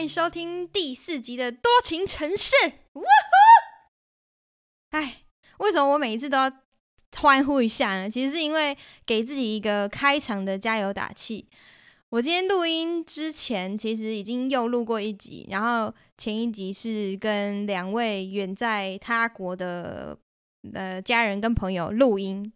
[0.00, 2.54] 欢迎收听第四集的多情城市。
[2.94, 3.06] 呜呼！
[4.92, 5.18] 哎，
[5.58, 6.50] 为什么我每一次都要
[7.18, 8.08] 欢呼一下呢？
[8.08, 8.74] 其实是因为
[9.04, 11.46] 给自己一个开场的加油打气。
[12.08, 20.16] 我今天录音之前，其实已经又录过一集，然后前一集是跟两位远在他国的
[20.72, 22.50] 呃家人跟朋友录音，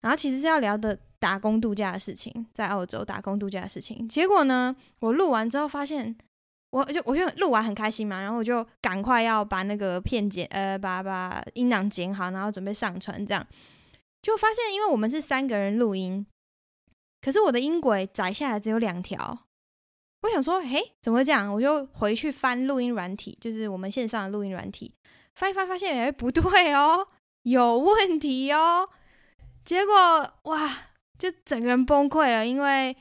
[0.00, 0.98] 然后其实是要聊的。
[1.22, 6.18] 打工度假的事情，在澳洲打工度假的事情，结果呢，我录完之后发现，
[6.72, 13.46] 我就我就录完很开心嘛，然后我就赶快要把那个片剪，呃，把把音档剪好，然后准备上传，这样
[14.20, 16.26] 就发现，因为我们是三个人录音，
[17.20, 19.46] 可是我的音轨载下来只有两条，
[20.22, 21.52] 我想说，嘿，怎么会这样？
[21.52, 24.94] 我就回去翻录音软体，就是我们线上的录音软体，
[25.34, 27.06] 翻一翻发现，哎，不对哦，
[27.42, 28.88] 有问题哦，
[29.64, 29.94] 结果
[30.44, 30.88] 哇！
[31.18, 32.96] 就整个人崩溃了，因为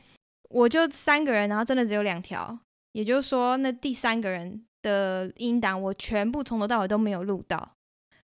[0.50, 2.60] 我就三个人，然后真的只有两条，
[2.94, 7.76] 也就是说，那第三个人的音档我全部从头到尾都没有录到。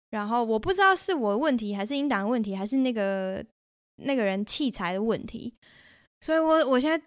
[0.09, 3.43] 然后我不知道是我问题，还是音档的问题，还是那个
[3.97, 5.53] 那个人器材的问题。
[6.21, 7.05] 所以我我现在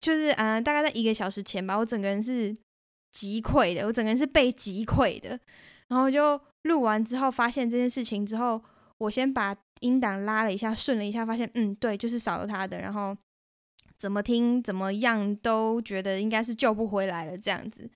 [0.00, 2.56] 就是嗯、大概在一个小时前吧，我整个人是
[3.12, 5.38] 击溃的，我整个人是被击溃的。
[5.88, 8.62] 然后就录完之后，发现这件事情之后，
[8.98, 9.56] 我先把。
[9.80, 12.80] 音档拉了一下，顺了一下，发现嗯，对，就是少了他的。
[12.80, 13.14] 然后
[13.98, 17.88] 怎么听怎么样都觉得应该是救不回来了这样子，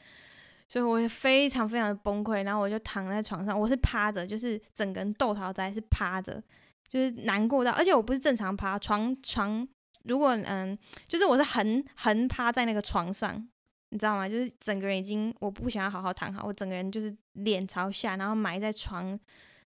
[0.69, 2.45] 所以我也非常非常的崩溃。
[2.45, 6.43] 然后我就躺在床上，我是趴着，就是整个人豆桃栽是趴着，
[6.89, 9.67] 就是难过到，而且我不是正常趴床床，
[10.05, 13.47] 如果嗯，就是我是横横趴在那个床上，
[13.91, 14.29] 你知道吗？
[14.29, 19.19] 就是整个人已经我不想要好好躺好，我整个人就是脸朝下，然后埋在床。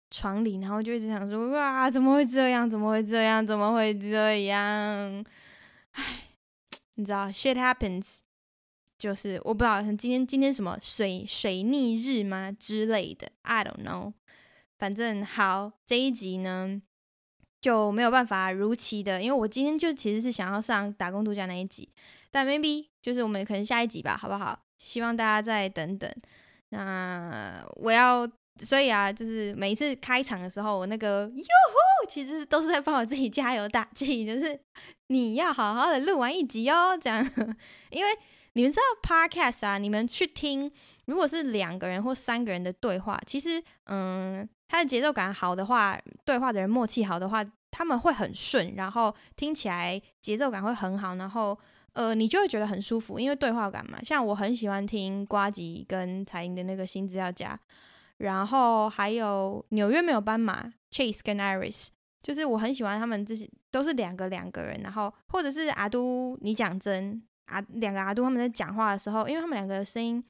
[0.08, 2.70] 床里，然后就一直想说：哇，怎么会这样？
[2.70, 3.44] 怎么会这样？
[3.44, 5.24] 怎么会这样？
[5.96, 6.04] 唉，
[6.94, 8.20] 你知道，shit happens，
[8.98, 14.12] 就是我不知道今天今天什么水水逆日吗之类的，I don't know。
[14.78, 16.80] 反正好，这一集呢
[17.60, 21.88] 就没有办法如期的，因为我今天就其实是想要上打工度假那一集，
[22.30, 24.58] 但 maybe 就是我们可能下一集吧，好不好？
[24.78, 26.10] 希望大家再等等。
[26.70, 28.26] 那我要。
[28.58, 34.58] 所以啊，就是每一次开场的时候，我那个哟吼，其实都是在帮我自己加油打气，就是
[35.08, 37.22] 你要好好的录完一集哦，这样。
[37.90, 38.10] 因为
[38.54, 40.70] 你们知道 Podcast 啊，你们去听，
[41.04, 51.58] 如果是两个人或三个人的对话，其实嗯，他的节奏感好的话，对话的人默契好的话，他们会很顺，然后听起来节奏感会很好，然后
[51.92, 53.98] 呃，你就会觉得很舒服，因为对话感嘛。
[54.02, 57.58] 像我很喜欢听瓜吉跟彩英的那个新资料夹。
[58.18, 61.88] 然后还有纽约没有斑马，Chase 跟 Iris，
[62.26, 70.20] 就是我很喜欢他们这些都是两个两个人，然后或者是阿都，你讲真啊，两个阿都他们在讲话的时候，因为他们两个的声音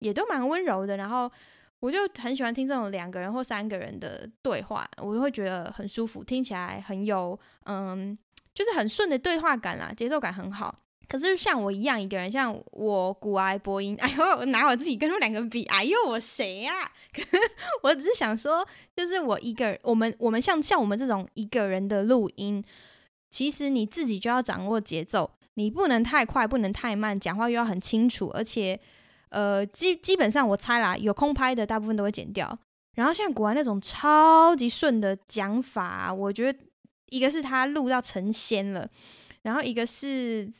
[0.00, 1.32] 也都蛮温柔的，然后
[1.80, 8.18] 我就很喜欢听这种两个人或三个人的对话，我就会觉得很舒服，听起来很有嗯，
[8.52, 10.78] 就是很顺的对话感啦，节奏感很好。
[11.08, 16.92] 可是像我一样一个人，像我古埃播音， 哎呦，我拿我自己跟他们两个比，哎呦，我谁呀、啊？
[17.84, 22.62] 我只是想说，就是我一个人，我们我们像像我们这种一个人的录音，
[23.30, 28.78] 其实你自己就要掌握节奏，你不能太快，不能太慢，讲话又要很清楚，而且
[29.28, 32.58] 呃基基本上我猜啦，有空拍的大部分都会剪掉。
[32.94, 36.58] 然后像古爱那种超级顺的讲法，我觉得
[37.10, 38.90] 一个是他录到成仙了，
[39.42, 40.50] 然后一个是。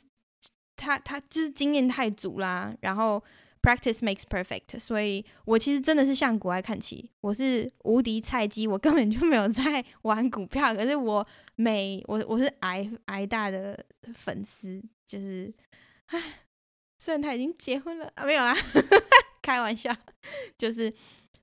[0.77, 3.21] 他他就是经验太足啦，然后
[3.61, 13.83] practice makes perfect，所以我其实真的是向国外看齐，我是无敌菜鸡，我根本就没有在 玩股票，可是我每我我是挨挨大的
[14.13, 15.53] 粉丝，就是
[16.05, 16.21] 唉，
[16.99, 18.55] 虽然他已经结婚了啊，没有啦，
[19.41, 19.93] 开玩笑，
[20.57, 20.93] 就是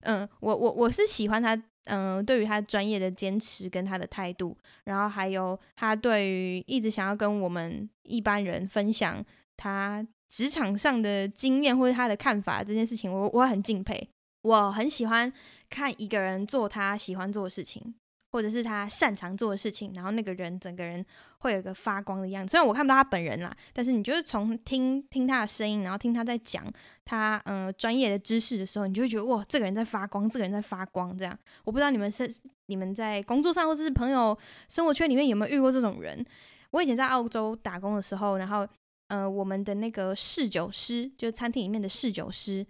[0.04, 1.60] 嗯，我我我是喜欢他。
[1.86, 9.22] 嗯，对于他专业的坚持跟他的态度，然后还有他对于一直想要跟我们一般人分享
[9.54, 14.08] 他职场上的经验或者他的看法这件事情，我我很敬佩。
[14.40, 15.30] 我很喜欢
[15.68, 17.94] 看一个人做他喜欢做的事情。
[18.34, 21.06] 或者是他擅长做的事情，然后那个人整个人
[21.38, 22.50] 会有一个发光的样子。
[22.50, 26.64] 虽然我看不到他本人啦，但是你就是从听听他的声音，然后听他在讲
[27.04, 31.16] 他嗯专业的知识的时候，你就会觉得哇，这个人在发光，这个人在发光。
[31.16, 32.28] 这样，我不知道你们是
[32.66, 34.36] 你们在工作上或者是朋友
[34.68, 36.26] 生活圈里面有没有遇过这种人？
[36.72, 38.66] 我以前在澳洲打工的时候，然后
[39.06, 42.66] 呃，我们的那个侍酒师，就是餐厅里面的侍酒师。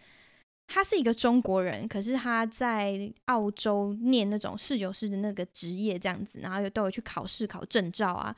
[0.67, 8.35] 他是一个中国人，可是他在澳洲念那种侍酒师的那个职业这样子，然后又都有去考试考证照啊。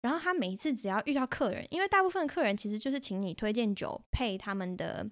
[0.00, 5.08] 然后他每一次只要遇到客人，因为大部分客人其实就是请你推荐酒配他们的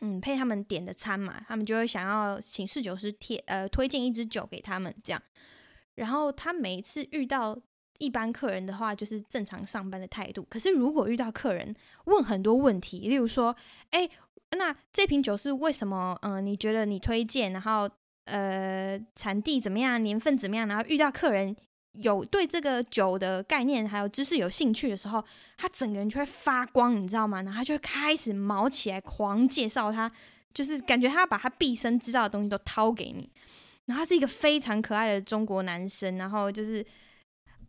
[0.00, 5.22] 嗯配他们点的餐嘛，他们就会想要请侍酒师贴呃推荐一支酒给他们这样。
[5.94, 7.58] 然后他每一次遇到
[7.98, 10.46] 一般客人的话，就是正常上班的态度。
[10.48, 13.54] 可是如果遇到客人问很多问题，例如说，
[13.90, 14.08] 哎，
[14.56, 16.18] 那这瓶酒是为什么？
[16.22, 17.52] 嗯、你觉得你推荐？
[17.52, 17.88] 然后
[18.24, 20.02] 呃，产地怎么样？
[20.02, 20.66] 年份怎么样？
[20.66, 21.54] 然后遇到客人
[21.92, 25.24] 有对这个酒的概念还有知识有兴趣的时候，
[25.56, 27.42] 他整个人就会发光，你知道吗？
[27.42, 30.10] 然后他就会开始毛起来，狂介绍他，
[30.52, 33.30] 就是感觉他要把他毕生知道的东西都掏给你。
[33.86, 36.84] 然后他是一个非常可爱的中国男生，然后就是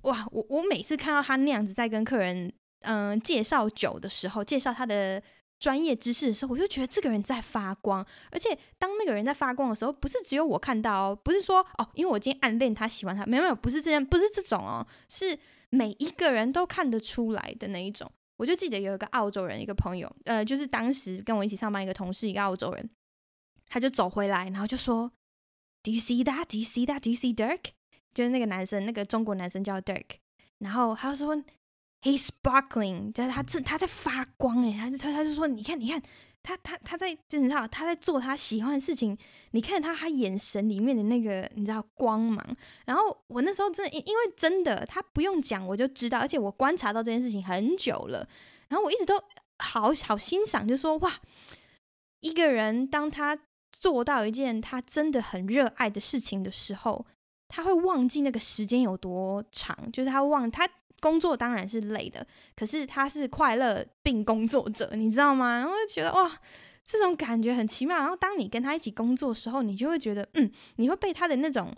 [0.02, 2.52] 哇，我我每次看到他那样子在跟客人
[2.82, 5.22] 嗯、介绍酒的时候，介绍他的
[5.62, 8.06] 专业知识的时候，我就觉得这个人在发光。
[8.32, 18.12] 而且当那个人在发光的时候，不是只有我看到哦，不是说哦，因为我今天暗恋他喜欢他，没有没有，不是这样，不是这种哦，是每一个人都看得出来的那一种。
[18.36, 22.90] 我就记得有一个澳洲人，一个朋友，呃，就是当时跟我一起上班一个同事，一个澳洲人，
[23.70, 25.12] 他就走回来，然后就说。
[25.84, 26.46] Do you see that?
[26.46, 27.00] Do you see that?
[27.00, 27.72] Do you see Dirk?
[28.14, 30.06] 就是那个男生，那个中国男生叫 Dirk。
[30.60, 31.36] 然后他说
[32.02, 36.02] ，He's sparkling，就是他正他在发光诶，他他他就说，你看你看，
[36.44, 39.18] 他他他在，就你知道他在做他喜欢的事情。
[39.52, 42.44] 你看他他眼神里面的那个你知道光芒。
[42.86, 48.28] 然后我那时候真的，因因为真的他不用讲我就知道，而且我观察到这件事情很久了。
[48.68, 49.22] 然后我一直都
[49.60, 51.12] 好好欣赏，就说哇，
[52.20, 53.38] 一个人当他。
[53.72, 57.06] 做到一件他真的很热爱的事情的时候，
[57.48, 59.90] 他会忘记那个时间有多长。
[59.94, 60.70] 就是他忘他
[61.02, 62.26] 工作当然是累的，
[62.56, 65.58] 可是他是快乐并工作者，你知道吗？
[65.58, 66.40] 然后就觉得哇，
[66.86, 67.98] 这种感觉很奇妙。
[67.98, 71.76] 然后当你跟他一起工作的时候，你就会觉得嗯，你会被他的那种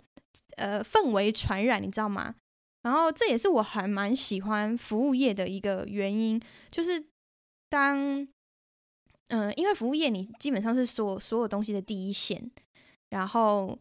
[0.56, 2.34] 呃氛围传染，你知道吗？
[2.82, 7.04] 然后这也是我还蛮喜欢服务业的一个原因，就是
[7.68, 8.28] 当。
[9.28, 12.48] 嗯，因为服务业你基本上是所所有东西的第一线，
[13.08, 13.76] 然后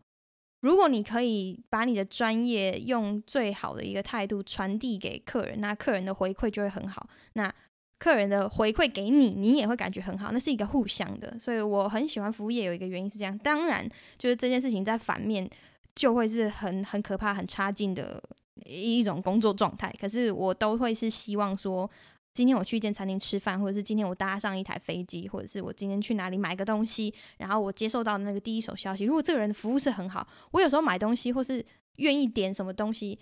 [0.63, 7.07] 如果你可以把你的专业用最好的一个态度传递给客人，那客人的回馈就会很好。
[7.33, 7.53] 那
[7.99, 11.37] 客人的回馈给你，你也会感觉很好，那是一个互相的。
[11.37, 13.37] 所以我很喜欢服务业，有一个原因是这样。
[13.39, 13.87] 当然，
[14.17, 15.49] 就是这件事情在反面
[15.93, 18.23] 就会是很很可怕、很差劲的
[18.65, 19.93] 一种工作状态。
[19.99, 21.89] 可是我都会是希望说。
[22.33, 29.05] 今天我去一间餐厅吃饭，或者是今天我搭上一台飞机，或者是我今天去哪里买个东西，然后我接受到那个第一手消息。
[29.05, 31.63] 如果这个人的服务是很好，我有时候买东西或是
[31.97, 33.19] 愿意点什么东西，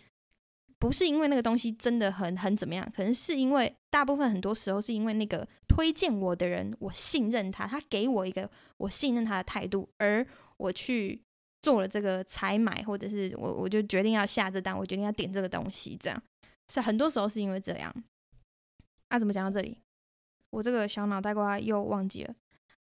[0.80, 10.26] 不是因为那个东西真的很很怎么样，可能是因为大部分很多时候是因为那个推荐我的人，我信任他，他给我一个我信任他的态度，而
[10.56, 11.22] 我去
[11.62, 16.24] 做了这个采买，或者是我我就决定要下这单，我决定要点这个东西，这样
[16.72, 17.94] 是很多时候是因为这样。
[19.12, 19.78] 那、啊、怎么讲到这里？
[20.50, 22.34] 我这个小脑袋瓜又忘记了。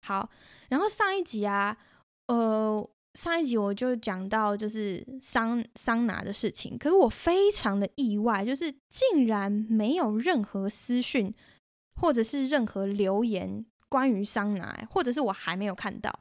[0.02, 0.30] 好，
[0.70, 1.76] 然后上一集啊，
[2.28, 11.34] 呃，上一集我就讲到就是桑桑拿的事情，可是我非常的意外，就是竟然没有任何私讯
[11.96, 16.14] 或者是任何留言关于桑拿，或者是我还没有看到，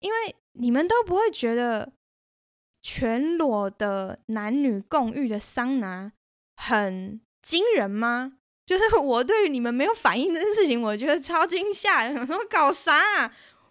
[0.00, 1.92] 因为你们都不会觉得
[2.82, 6.12] 全裸的男女共浴的桑拿
[6.56, 8.37] 很惊人吗？
[8.68, 12.06] 就是 我对于你们没有反应这件事情，我觉得超惊吓。
[12.12, 12.92] 我说搞啥？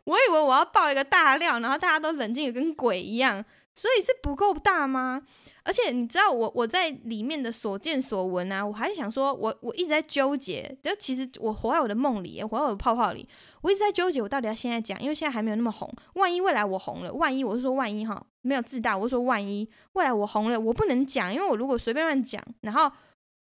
[0.05, 5.21] 我以为我要爆一个大料，然后大家都冷静的跟鬼一样，所以是不够大吗？
[5.63, 10.75] 而且你知道我我在里面的所见所闻啊，我还是想说我我一直在纠结。
[10.81, 13.29] 就其实我活在我的梦里，活在我的泡泡里，
[13.61, 15.87] 我一直在纠结，我到底要现在讲，因为现在还没有那么红。
[16.13, 22.91] 万一未来我红了，万一我是说万一哈，没有自大，我是说万一未来我红了，我不能讲，因为我如果随便乱讲，然后。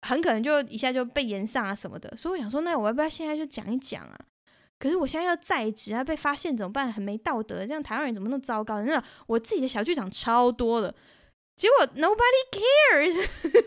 [0.03, 4.17] 很可能就一下就被炎上啊什么的，所以我想说，那我要不要现在就讲一讲啊？
[4.79, 6.91] 可是我现在要在职啊，被发现怎么办？
[6.91, 8.79] 很没道德，这样台湾人怎么那么糟糕？
[8.79, 10.93] 真的，我自己的小剧场超多的，
[11.55, 13.13] 结果 nobody cares，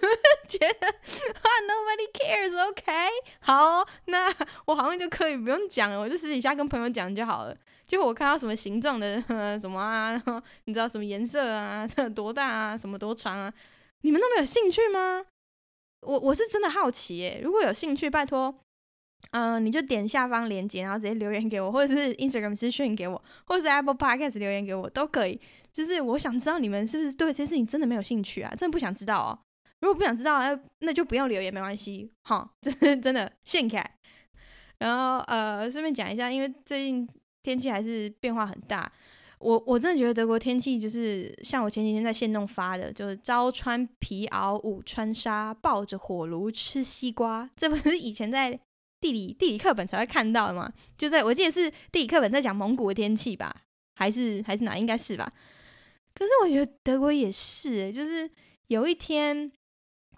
[0.47, 2.93] 觉得啊 nobody cares，OK，、
[3.41, 4.31] 好，那
[4.67, 7.57] 我好像就可以不用讲了，我就私底下跟朋友讲就好了。
[7.87, 9.23] 就我看到什么形状的
[9.59, 10.21] 什么啊，
[10.67, 13.51] 你知道什么颜色啊，多大啊，什么多长啊，
[14.03, 15.25] 你们都没有兴趣吗？
[16.03, 18.55] 我我是真的好奇耶，如果有兴趣，拜托，
[19.33, 25.41] 嗯、你就点下方链接，然后直接留言给我，或者是 Instagram 私讯给我，或者是 Apple Podcast 留言给我都可以。
[25.73, 28.55] 就是我想知道你们是不是对这件事情真的没有兴趣啊？
[28.57, 29.39] 真的不想知道哦。
[29.81, 33.85] 如果不想知道，那那就不用留言，没关系，哈， 真的真的献开。
[34.79, 37.09] 然后呃，顺便讲一下，因为最近
[37.43, 38.91] 天气还是变化很大。
[39.39, 47.49] 我我真的觉得德国天气就是像我前几天在线弄发的，就是朝穿皮袄，午穿纱，抱着火炉吃西瓜。
[47.57, 48.59] 这不是以前在
[49.01, 50.73] 地理地理课本才会看到的吗。
[50.97, 53.55] 就在我记得是地理课本在讲蒙古的天气吧，
[53.95, 54.79] 还是还是哪？
[54.79, 55.31] 应该是吧。
[56.15, 58.29] 可是我觉得德国也是、欸，就是
[58.69, 59.53] 有一天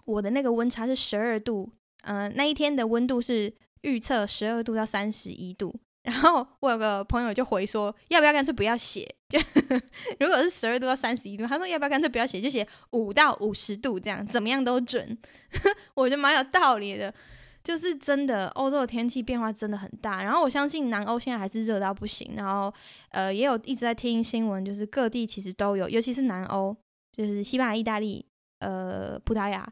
[0.05, 1.69] 我的那个温差是十二度，
[2.03, 5.75] 嗯、那一天的温度是预测十二度到三十一度。
[6.03, 9.07] 然后我有个朋友就回说，要不要干脆不要写？
[9.27, 9.37] 就
[10.19, 15.17] 如果是十二度到三十一度，他说要不要干脆不要写，就写五到五十度这样，怎么样都准。
[15.93, 17.13] 我觉得蛮有道理的，
[17.63, 20.23] 就是真的欧洲的天气变化真的很大。
[20.23, 22.33] 然后我相信南欧现在还是热到不行。
[22.35, 22.73] 然后
[23.09, 26.75] 呃，也有一直在听新闻，就是各地其实都有，尤其是南欧，
[27.11, 28.25] 就是西班牙、意大利、
[28.59, 29.71] 呃，葡萄牙。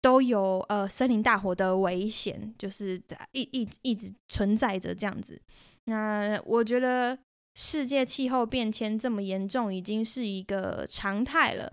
[0.00, 3.00] 都有呃森林大火的危险，就是
[3.32, 5.40] 一一一直存在着这样子。
[5.84, 7.18] 那我觉得
[7.54, 11.72] 世界气候变迁这么严重，已经是一个常态了。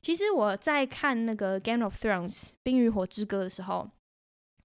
[0.00, 3.88] 其实我在看那个《Game of Thrones》冰与火之歌的时候，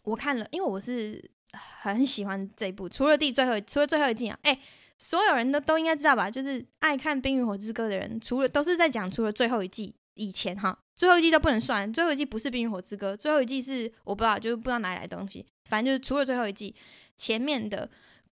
[0.04, 4.60] 我看了，因为我是很喜欢这一部，除了第最后，除了最后一季啊，哎，
[4.98, 6.30] 所有人都都应该知道吧？
[6.30, 10.80] 就是爱看冰与火之歌的人，除了都是在讲除了最后一季以前哈。
[10.98, 15.46] 最后一季都不能算，最后一季不是《冰与火之歌》，最后一季是我不知道，就是不知道哪里来的东西。
[15.70, 16.76] 反正就是除了最后一季，
[17.16, 17.88] 前面的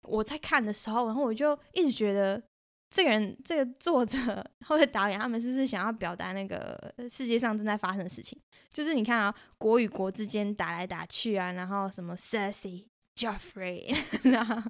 [0.03, 2.43] 我在看的时候，然后我就一直觉得
[2.91, 8.37] 这个人、这个作者或者导演，他们是不是想要表达那个世界上正在发生的事情？
[8.73, 13.95] 就是你看啊，国与国之间打来打去啊，然后什么 Cersei、Joffrey，
[14.31, 14.61] 然后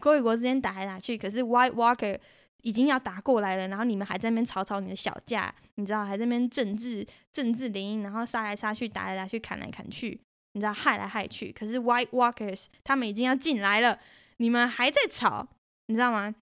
[0.00, 2.18] 国与国之间打来打去，可是 White Walker。
[2.62, 10.20] 已经要打过来了，然后你们还在那边吵吵你的小架，你知道还在那边政治政治联姻，然后杀来杀去，打来打去，砍来砍去，
[10.52, 11.52] 你知道害来害去。
[11.52, 13.98] 可是 White Walkers 他们已经要进来了，
[14.38, 15.48] 你们还在吵，
[15.86, 16.34] 你知道吗？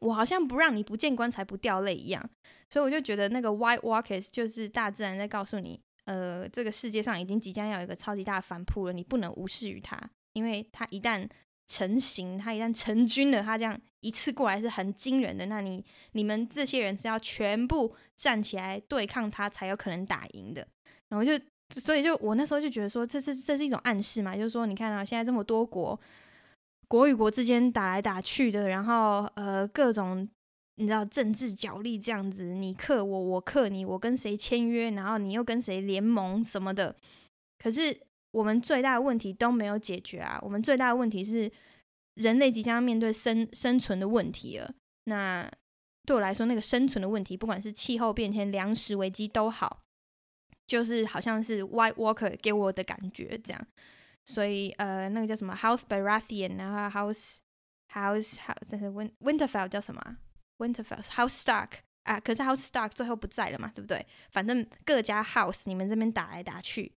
[0.00, 2.30] 我好像不让你不见棺材不掉泪一样，
[2.70, 9.98] 所以我就觉得那个 White Walkers 就是大自然在告诉你，呃，这个世界上已经即将要有一个超级大的反扑了，你不能无视于它，
[10.34, 11.28] 因为它一旦
[11.68, 15.44] 成型，他一旦成军了，他这样一次过来是很惊人的。
[15.46, 20.66] 那你你们这些人是要全部站起来对抗他，才有可能打赢的。
[21.10, 21.38] 然后就
[21.78, 25.98] 所以就我那时候就觉得说，这是这是一种暗示嘛，就是说你看啊，现在这么多国
[26.88, 30.26] 国与国之间打来打去的，然后呃各种
[30.76, 36.96] 你知道政治角力这样子，你克我，我克你，我跟谁签约，然后你又跟谁联盟什么的，
[37.58, 38.00] 可是。
[38.32, 40.38] 我们最大的问题都没有解决啊！
[40.42, 41.50] 我们最大的问题是
[42.14, 44.70] 人类即将要面对生生存的问题了。
[45.04, 45.50] 那
[46.04, 49.80] 对我来说，那个生存的问题，不管是气候变迁、粮食危机都好，
[50.66, 53.66] 就是好像是 White Walker 给我的感觉这样。
[54.26, 57.36] 所以呃，那个叫什么 House Baratheon，然后 House
[57.94, 60.18] House House，这是 Win Winterfell 叫什么
[60.58, 61.70] ？Winterfell House Stark
[62.04, 64.06] 啊，可是 House Stark 最后不在了嘛，对不对？
[64.30, 66.92] 反正各家 House 你们这边打来打去。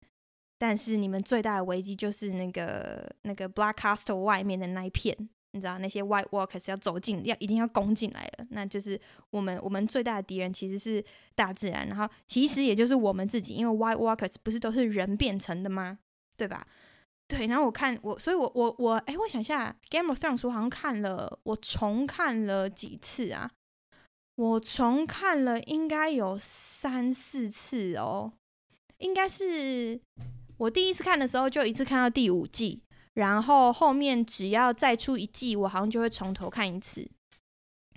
[0.60, 5.16] 但是你们最大的危机就是那个那个 Black Castle 外面的那一片，
[5.52, 8.46] 你知道那些 White Walkers 要走进，要一定要攻进来了。
[8.50, 9.00] 那就是
[9.30, 11.02] 我们我们最大的敌人其实是
[11.34, 15.98] 大自然，然后其实也就是我们自己，因为 White Walkers 不是都是人变成的吗？
[16.36, 16.66] 对吧？
[17.26, 17.46] 对。
[17.46, 23.50] 然后我看我，所以我我我，哎，我想一下，Game of Thrones 我好像看了，我重看了几次啊？
[24.36, 28.34] 我重看了应该有三四次哦，
[28.98, 29.98] 应该是。
[30.60, 32.82] 我第一次看的时候就一次看到第五季，
[33.14, 37.08] 然后后面只要再出一季，我好像就会从头看一次。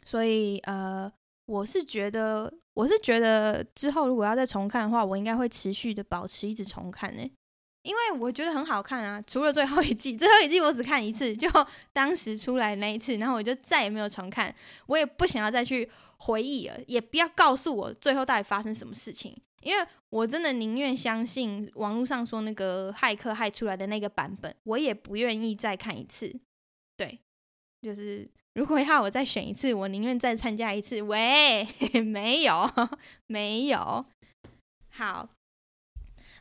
[0.06, 1.12] 所以呃，
[1.46, 7.30] 我是觉得，我是觉得之后如果要再重看的话，我应该会持续的保持一直重看呢，
[7.82, 9.22] 因为我觉得很好看啊。
[9.28, 11.50] 除了最后一季，最后一季我只看一次，就
[11.92, 14.56] 当时出来那一次，然后我就再也没有重看，
[14.86, 15.90] 我也不想要再去
[16.20, 19.36] 回忆了，也不要告诉我最后到底发生什么事情。
[19.64, 26.34] 因为我真的宁愿相信网络上说那个骇客骇出来的那个版本，我也不愿意再看一次。
[26.96, 27.20] 对，
[27.82, 31.02] 就是如果要我再选一次，我宁愿再参加一次。
[31.02, 31.68] 喂，
[32.06, 32.70] 没有，
[33.28, 34.06] 没有。
[34.92, 35.28] 好，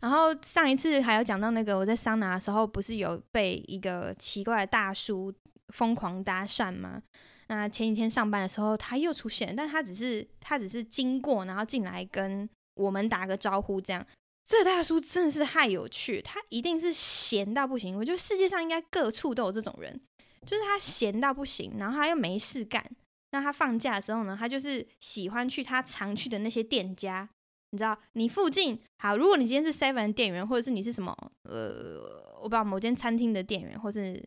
[0.00, 5.32] 然后上一次还有讲到那个我在桑拿的时候，不是有被一个奇怪的大叔
[5.68, 7.02] 疯狂搭讪吗？
[7.48, 12.48] 那前几天上班的时候他又出现，但他只是他只是经过，然后进来跟。
[12.74, 14.06] 我们打个招呼，这样，
[14.44, 17.96] 这大叔真的是太有趣，他一定是闲到不行。
[17.96, 20.00] 我觉得世界上应该各处都有这种人，
[20.46, 22.84] 就是他闲到不行，然后他又没事干。
[23.30, 27.28] 那他放假的时候呢，他就是喜欢去他常去的那些店家。
[27.70, 34.22] 你知道，你附近好，如果你今天是 Seven 店员，或者是你是什么，呃，我不知道某间餐厅的店员，或是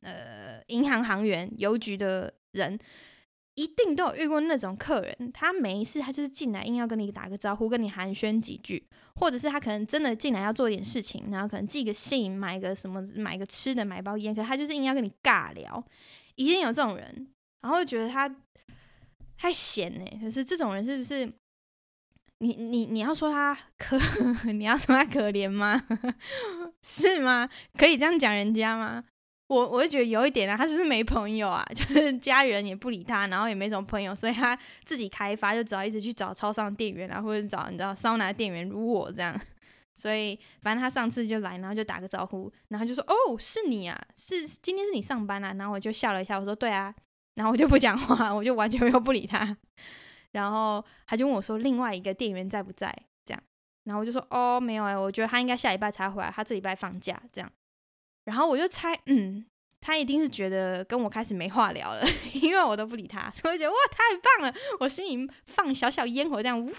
[0.00, 2.78] 呃银行行员、邮局的人。
[3.56, 8.86] 一定都有遇过那种客人，他每一次他就是进来硬要跟你打个招呼，跟你寒暄几句，
[9.16, 15.84] 或者是他可能真的进来要做点事情，然后可能寄个信，买个什么，买个吃的，买包烟，可他就是硬要跟你尬聊，
[16.36, 17.28] 一定有这种人，
[17.62, 18.32] 然后觉得他
[19.36, 21.30] 太闲呢、可是这种人是不是？
[22.38, 23.98] 你你你要说他可，
[24.52, 25.82] 你要说他可怜吗？
[26.84, 27.48] 是吗？
[27.78, 29.02] 可以这样讲人家吗？
[29.48, 31.64] 我我就觉得有一点啊，他是不是没朋友啊？
[31.74, 39.40] 就是家人也不理他，然后也没什么朋友，所以他自己开发，就只好一直去找超商店员啊，或者找你知道桑拿店员如我这样。
[39.94, 46.94] 所以反正他上次就来，然后就打个招呼，然后就说：“哦，是你啊，是今天是你上班啊？”然后我就笑了一下，我说：“对啊。”
[47.36, 49.56] 然后我就不讲话，我就完全又不理他。
[50.32, 53.42] 然后他就问我说：“另外一个店员在不在？”这样，
[53.84, 57.50] 然后我就说：“哦，没有哎，我觉得他应该下礼拜才回来，他这礼拜放假。”这样。
[58.26, 59.46] 然后我就猜，嗯，
[59.80, 62.02] 他一定是觉得跟我开始没话聊了，
[62.42, 64.54] 因为我都不理他，所以觉得哇，太棒了！
[64.80, 66.72] 我心里放小小烟火，这样，喂，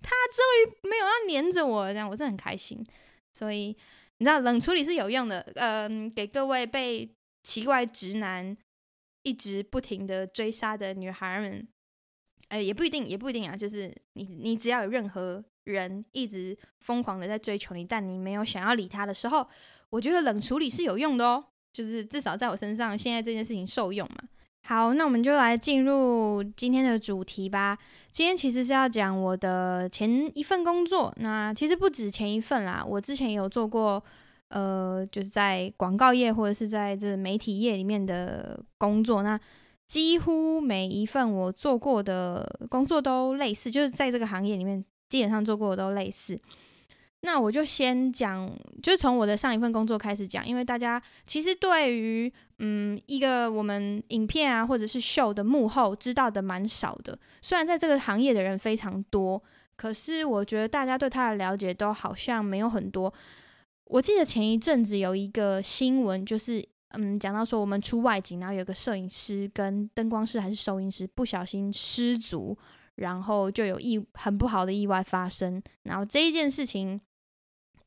[0.00, 2.82] 他终于没有要黏着我，这样，我真的很开心。
[3.30, 3.76] 所以
[4.18, 7.08] 你知道，冷处理是有用的，嗯、呃，给各位被
[7.42, 8.56] 奇怪直男
[9.22, 11.68] 一直不停的追杀的女孩们，
[12.48, 19.46] 呃，也不一定，也不一定啊，就是你，你只要有任何人一直疯狂的在追求你，但你没有想要理他的时候。
[19.90, 24.16] 我觉得冷处理是有用的哦，就是至少在我身上，现在这件事情受用嘛。
[24.62, 27.76] 好，那我们就来进入今天的主题吧。
[28.12, 34.02] 今天其实是要讲我的前一份工作，那其实不止前一份啦，我之前也有做过，
[34.48, 39.22] 呃，就是在广告业或者是在这媒体业里面的工作。
[39.22, 39.40] 那
[39.88, 46.38] 几乎每一份我做过的工作都类似，就是在这个行业里面，基本上做过的都类似。
[47.22, 48.50] 那我就先讲，
[48.82, 57.18] 就从我的上一份工作开始讲，因为大家其实对于嗯一个我们影片啊或者是秀的幕后知道的蛮少的。
[57.42, 59.42] 虽然在这个行业的人非常多，
[59.76, 63.12] 可是我觉得大家对他的了解都好像没有很多。
[63.84, 72.56] 我记得前一阵子有一个新闻，就是嗯讲到说我们出外景，然后有个摄影师跟灯光师还是收音师不小心失足，
[72.94, 76.98] 然后就有意很不好的意外发生，然后这一件事情。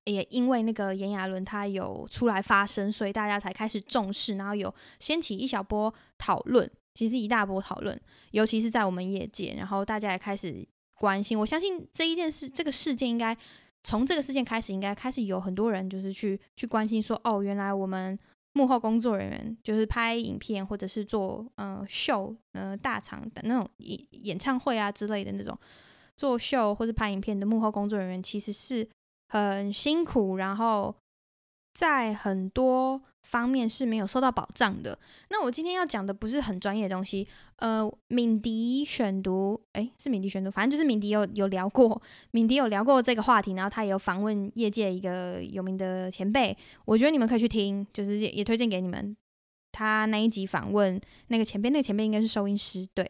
[0.05, 7.97] 也因为那个炎亚纶他有出来发声，所以大家才开始重视，然后有掀起一小波讨论，其实一大波讨论，
[8.31, 11.39] 尤其是在我们业界，然后大家也开始关心。
[11.39, 13.37] 我相信这一件事，这个事件应该
[13.83, 18.19] 从这个事件开始，应该开始有很多人就是去去关心说，哦，原来我们
[18.51, 25.57] 幕后工作人员就是拍影片或者是做呃秀呃大场的那种演演唱会啊之类的那种
[26.17, 28.85] 做秀或者拍影片的幕后工作人员，其实是。
[29.33, 30.95] 很辛苦，然后
[31.73, 34.95] 在很多方面是没有受到保障的。
[35.31, 49.17] 那我今天要讲的不是很专业的东西，呃，敏迪选读，诶，是敏迪选读，反正就是敏迪有有聊过，敏迪有聊过这个话题，然后他也有访问业界一个有名的前辈，我觉得你们可以去听，就是也也推荐给你们。
[49.71, 53.09] 他那一集访问那个前辈，那个前辈应该是收音师，对，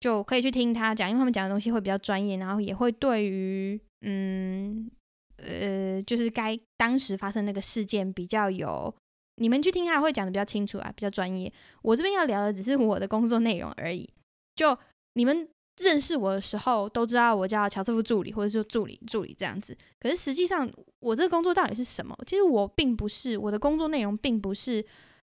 [0.00, 4.90] 就可以去听他讲，因为他们讲的东西会比较专业，然后也会对于嗯。
[5.36, 8.94] 呃，就是该当时发生那个事件比较有，
[9.36, 11.52] 你们去听他会讲的比较清楚啊，比较专业。
[11.82, 14.08] 我这边要聊的只是我的工作内容而已。
[14.54, 14.76] 就
[15.14, 15.48] 你们
[15.80, 19.76] 认识我的时候都知道我叫乔瑟夫助理，或者说助理助理这样子。
[20.00, 20.70] 可是实际上
[21.00, 22.16] 我这个工作到底是什么？
[22.26, 24.84] 其实我并不是，我的工作内容并不是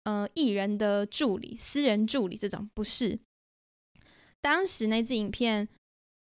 [0.03, 3.19] 呃艺人的助理、私人助理这种，不是。
[4.41, 5.67] 当时那支影片。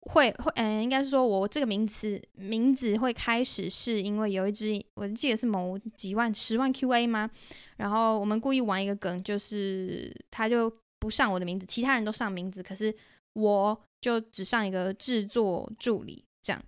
[0.01, 7.29] 会会，嗯，应该是说，我这个名词名字会开始是因为有一只，我记得是某几万、十万 QA 吗？
[7.77, 12.95] 然后我们故意玩一个梗，就是他就不上我的名字，其他人都上名字，可是
[13.33, 16.63] 我就只上一个制作助理这样。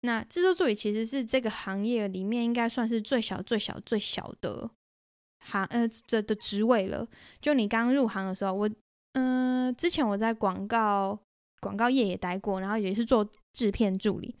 [0.00, 4.68] 那制作助理其实是这个行业里面应该算是最小、最小、最小的
[5.44, 7.06] 行呃这的职位了。
[7.40, 8.68] 就你刚入行的时候，我
[9.12, 11.18] 嗯、之前我在广告。
[11.62, 14.34] 广告业也待过，然后也是做制片助理。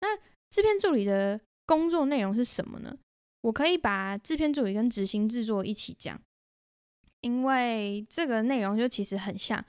[0.00, 0.16] 那
[0.50, 2.96] 制片助理的工作内容是什么呢？
[3.40, 6.20] 我可以把制片助理跟执行制作一起讲，
[7.22, 9.64] 因为这个内容就其实很像。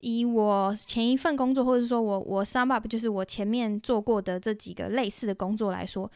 [0.00, 6.10] 以我前一份工作，或者是说我我 sum up 就是我前面做过的这几个类似的工作来说，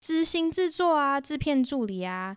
[0.00, 2.36] 执行制作啊，制片助理啊，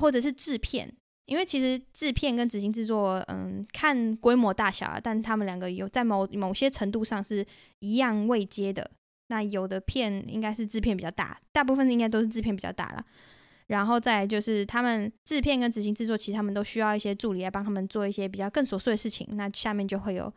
[0.00, 0.96] 或者是制片。
[1.26, 7.44] 因为其实制片跟执行制作，嗯，看规模大小啊，但他们两个有在某某些程度上是
[7.78, 8.90] 一样位阶的。
[9.28, 13.04] 那有的片应该是制片比较大，大部分应该都是制片比较大啦。
[13.68, 19.26] 然后再就是他们制片跟执行制作，其实他们都需要一些助理来帮他们做一些比较更琐碎的事情。
[19.30, 20.30] 那下面就会有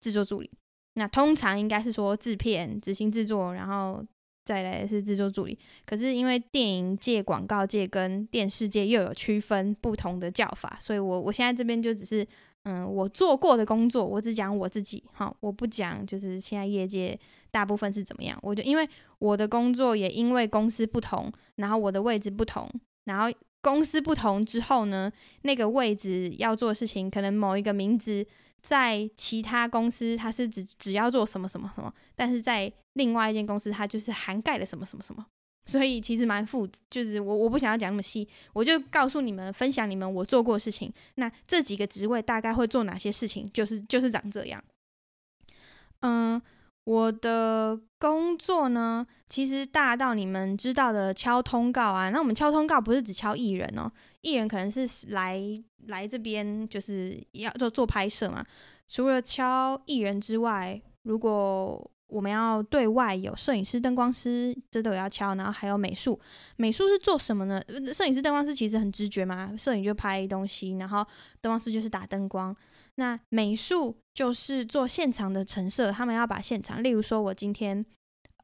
[0.00, 0.50] 制作助理。
[0.94, 4.02] 那通常应该是说制片、执行制作，然后
[4.44, 5.58] 再来是制作助理。
[5.86, 12.26] 可是因为电影界、广告界跟电视界又有区分不同的叫法，所以我我现在这边就只是。
[12.66, 17.14] 嗯，我做过的工作，我只讲我自己，哈，我不讲就是现在业界
[17.50, 18.38] 大部分是怎么样。
[18.40, 22.66] 我就因为我的工作也因为公司不同，然后我的位置不同，
[23.04, 23.30] 然后
[23.60, 28.26] 公司不同之后呢，那个位置要做事情，可能某一个名字
[28.64, 35.24] 在其他公司他是只只要做什么什么什么，但是在另外一间公司他就是涵盖了什么什么什么。
[35.66, 40.92] 所以其实蛮复杂，就是我我不想要讲那么细，我就告诉你们，分享你们我做过的事情。
[41.16, 43.50] 那这几个职位大概会做哪些事情？
[43.52, 44.62] 就是就是长这样。
[46.00, 46.40] 嗯，
[46.84, 52.10] 我的工作呢，其实大到你们知道的敲通告啊。
[52.10, 55.40] 那我们敲通告不是只敲艺人哦，艺人可能是来
[55.86, 58.44] 来这边就是要做做拍摄嘛。
[58.86, 66.20] 除了敲艺人之外，如果我们要对外有摄影师、灯光师，这都要敲，然后还有美术。
[66.56, 67.62] 美术是做什么呢？
[67.94, 71.02] 摄影师、灯光师其实很直觉嘛，摄影就拍东西，然后
[71.40, 72.54] 灯光师就是打灯光。
[72.96, 77.84] 那美术就是做现场的陈设，他们要把现场，例如说我今天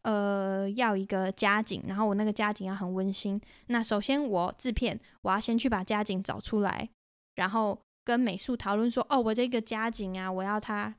[0.03, 3.41] 呃要一个家景，然后我那个家景要很温馨。
[3.67, 6.89] 那首先我制片，我要先去把家景找出来，
[7.35, 10.95] 然后跟美术讨论说，哦，我这个家景啊，我要它。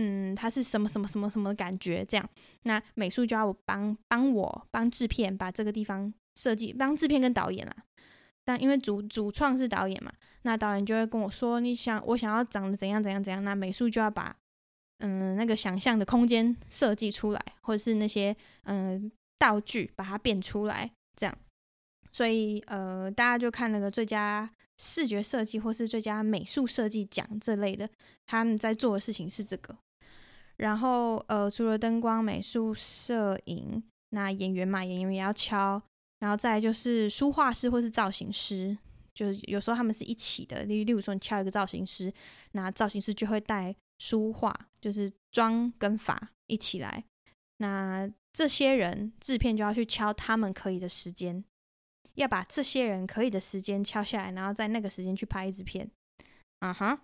[0.00, 2.04] 嗯，它是什么什么什么什么感觉？
[2.04, 2.28] 这样，
[2.62, 7.74] 那美术就要我帮帮我帮制片把这个地方设计，帮制片跟导演啦。
[8.44, 14.34] 但因为主主创是导演嘛，那导演就会跟我说，你想我想要长得怎样怎样怎样，那美术就要把
[14.98, 21.38] 嗯那个想象的空间设计出来，或者是那些嗯道具把它变出来，这样。
[22.12, 24.50] 所以呃，大家就看那个最佳。
[24.80, 27.90] 视觉设计或是最佳美术设计奖这类的，
[28.26, 29.76] 他们在做的事情是这个。
[30.58, 35.82] 然后呃，除了灯光、美术、摄影，那演员嘛，演员也要敲。
[36.20, 38.78] 然后再就是书画师或是造型师，
[39.18, 40.62] 就是有时候他们是一起的。
[40.62, 42.12] 例例如说，你敲一个造型师，
[42.52, 47.04] 那造型师就会带书画，就是妆跟法一起来。
[47.56, 51.42] 那这些人制片就要去敲他们可以的时间。
[52.14, 55.90] 要把这些人可以的时间敲下来，然后在那个时间去拍一支片，
[56.60, 57.00] 啊哈。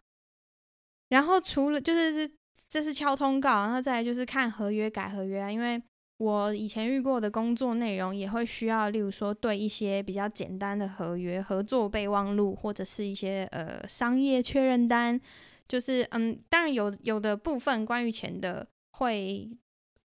[1.08, 2.34] 然后除了就是这
[2.68, 5.50] 这是敲通告，然后再来就是看合约改合约啊。
[5.50, 5.82] 因为
[6.18, 15.20] 我以前遇过的工作内容也会需要，例如说对一些比较简单的合约、合作备忘录或者是一些呃商业确认单，
[15.66, 19.50] 就是嗯，当然有有的部分关于钱的会，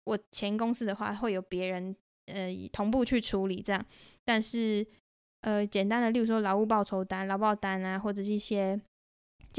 [0.04, 1.94] 我前公司的话会有别人
[2.26, 3.84] 呃同步去处理这样。
[4.24, 4.86] 但是，
[5.40, 8.80] 呃，简单的，例如说劳务报酬单、劳保单啊，或者是一些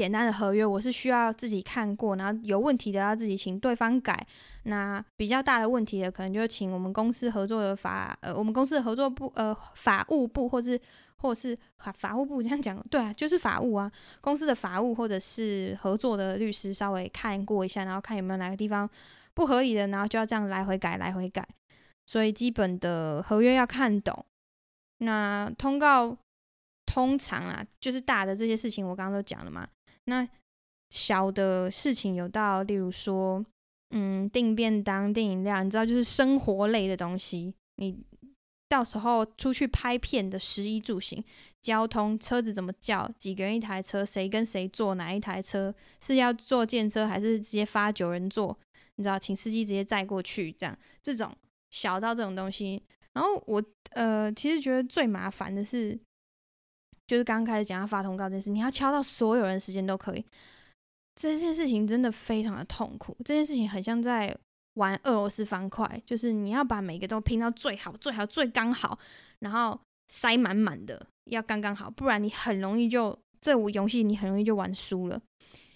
[0.00, 4.26] 简单的合约，我是需要自己看过，然后有问题的要自己请对方改。
[4.62, 10.80] 那比较大的问题的，可能就请我们公司合作的法，呃，我们公司的合作部，呃，法务部，或是
[11.16, 18.88] 或是法法务部这样讲，对啊，就是法务啊，公司的法务或者是合作的律师稍微看过一下，然后看有没有哪个地方
[19.34, 21.46] 不合理的，然后就要这样来回改，来回改。
[22.06, 24.24] 所以基本的合约要看懂。
[25.02, 26.16] 那通告
[26.86, 29.68] 通常啊，就是大的这些事情，我刚刚都讲了嘛。
[30.10, 30.28] 那
[30.90, 33.42] 小的事情有到，例如说，
[33.90, 37.54] 嗯，订便当、订饮料，你知道，就是生活类的东西。
[37.76, 37.96] 你
[38.68, 41.24] 到时候出去拍片的食衣住行、
[41.62, 48.56] 交通、车子怎么叫，几个人一台车，谁跟谁坐哪一台车，是要坐电车还是直接发九人座？
[48.96, 51.32] 你知道，请司机直接载过去，这样这种
[51.70, 52.82] 小到这种东西。
[53.14, 55.98] 然后我呃，其实觉得最麻烦的是，
[57.10, 60.24] 就是刚开始讲要发通告这件事，你要敲到所有人时间都可以，
[61.16, 63.16] 这件事情真的非常的痛苦。
[63.24, 64.32] 这件事情很像在
[64.74, 68.96] 玩俄罗斯方块，就是你要把每个都拼到最好、最好、最刚好，
[69.40, 75.20] 然后塞满满的，要刚刚好，不然你很容易就这五游戏你很容易就玩输了。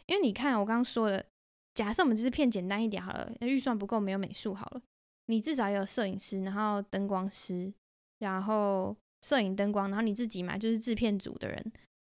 [0.07, 1.27] 因为你看我刚刚说的，
[1.75, 4.81] 假设我们只是片简单一点好了，预算不够，没有美术好了。
[5.27, 7.75] 你至少有摄影师，然后灯光师，
[8.21, 11.73] 然后摄影灯光，然后你自己嘛，就是制片组的人，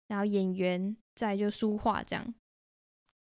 [0.08, 2.34] 然后演员，再就书画这样，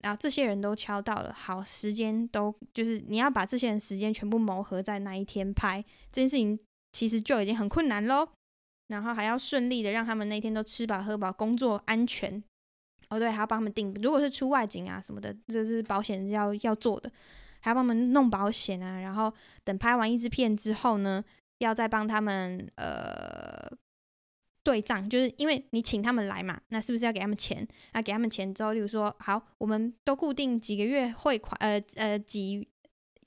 [0.02, 6.56] 然后这些人都敲到了，好，时间都就是你要把这些人时间全部谋合在那一天拍这件事情，
[6.92, 8.28] 其实就已经很困难喽。
[8.88, 12.42] 然后还要顺利的让他们那天都吃饱喝饱，工作安全。
[13.08, 17.10] 哦，对，还要帮他们订，如果是出外景啊什么的，这是保险要要做的。
[17.60, 19.32] 还要帮他们弄保险啊，然后
[19.64, 21.24] 等拍完一支片之后呢，
[21.62, 23.70] 要再帮他们呃
[24.64, 27.66] 对账，就是因为你请他们来嘛，那是不是要给他们钱？
[27.92, 32.68] 那给他们钱之后，例如说，好，我们都固定几个月汇款，呃呃几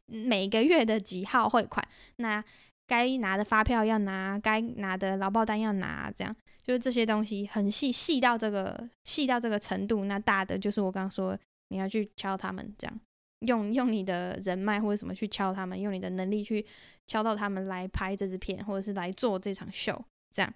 [0.06, 1.86] 每个月的几号汇款，
[2.18, 2.44] 那
[2.88, 10.06] 该拿的发票要拿，该拿的劳报单要拿，这样就是这些东西很细细到这个细到这个程度。
[10.06, 11.38] 那大的就是我刚刚说，
[11.70, 13.00] 你要去敲他们，这样
[13.40, 16.66] 用用你的人脉或者什么去敲他们，用你的能力去
[17.08, 20.54] 敲到他们来拍这支片，或者是来做这场秀，这样。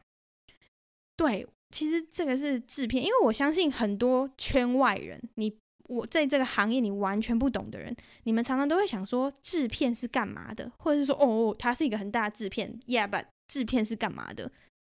[1.16, 5.58] 对，其实这个是制片，因为我相信很多圈外人，你
[5.90, 14.52] 我在这个行业你完全不懂的人，你们常常都会想说制片是干嘛的，或者是说哦，他是一个很大的制片，Yeah，制片是干嘛的？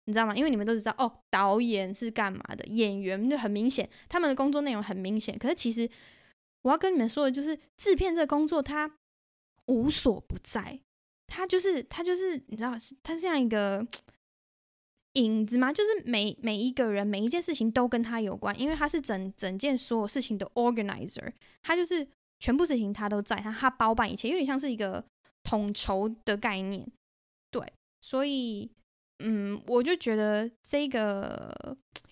[0.07, 0.37] 你知道吗？
[0.37, 5.39] 因为你们都知道哦，导演是干嘛的，演员就很明显，他们的工作内容很明显。
[5.39, 5.89] 可是其实
[6.63, 8.99] 我要跟你们说的就是，制片这个工作它
[9.67, 10.79] 无所不在，
[11.27, 13.87] 他就是他就是你知道，他是像一个。
[15.17, 15.73] 影子吗？
[15.73, 21.33] 就是每每一个人每一件事情都跟他有关，因为他是整整件所有事情的 organizer，
[21.63, 22.05] 他就是
[22.41, 25.05] 全部事情他都在，他他包办一切，有点像是一个
[25.45, 26.85] 统筹的概念。
[27.53, 27.63] 对，
[28.01, 28.69] 所以
[29.21, 31.55] 嗯，我就觉得这个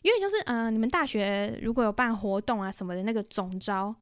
[0.03, 3.93] 有点像是嗯、你们大学如果有办活动啊什么的那个总招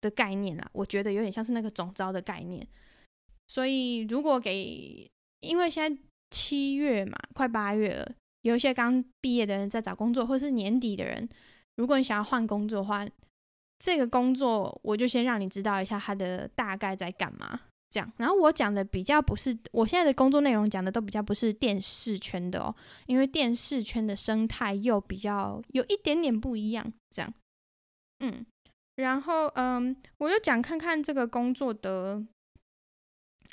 [0.00, 2.66] 的概念啊，我觉得有点像是那个总招的概念。
[3.46, 5.08] 所以如果给，
[5.40, 8.12] 因为现在七月嘛，快八月了。
[8.42, 11.28] 有一些刚毕业的人在找工作，或者是年底的人，
[11.76, 13.06] 如果你想要换工作的话，
[13.78, 17.60] 这个工作我就先让你知道一下它的大概在干嘛。
[17.88, 22.74] 这样，然后我讲的比较不是我现在的工作内容，讲的都比较不是电视圈的哦，
[23.06, 26.92] 因为电视圈的生态又比较有一点点不一样。
[27.10, 27.32] 这样，
[28.20, 28.44] 嗯，
[28.96, 32.22] 然后嗯，我就讲看看这个工作的，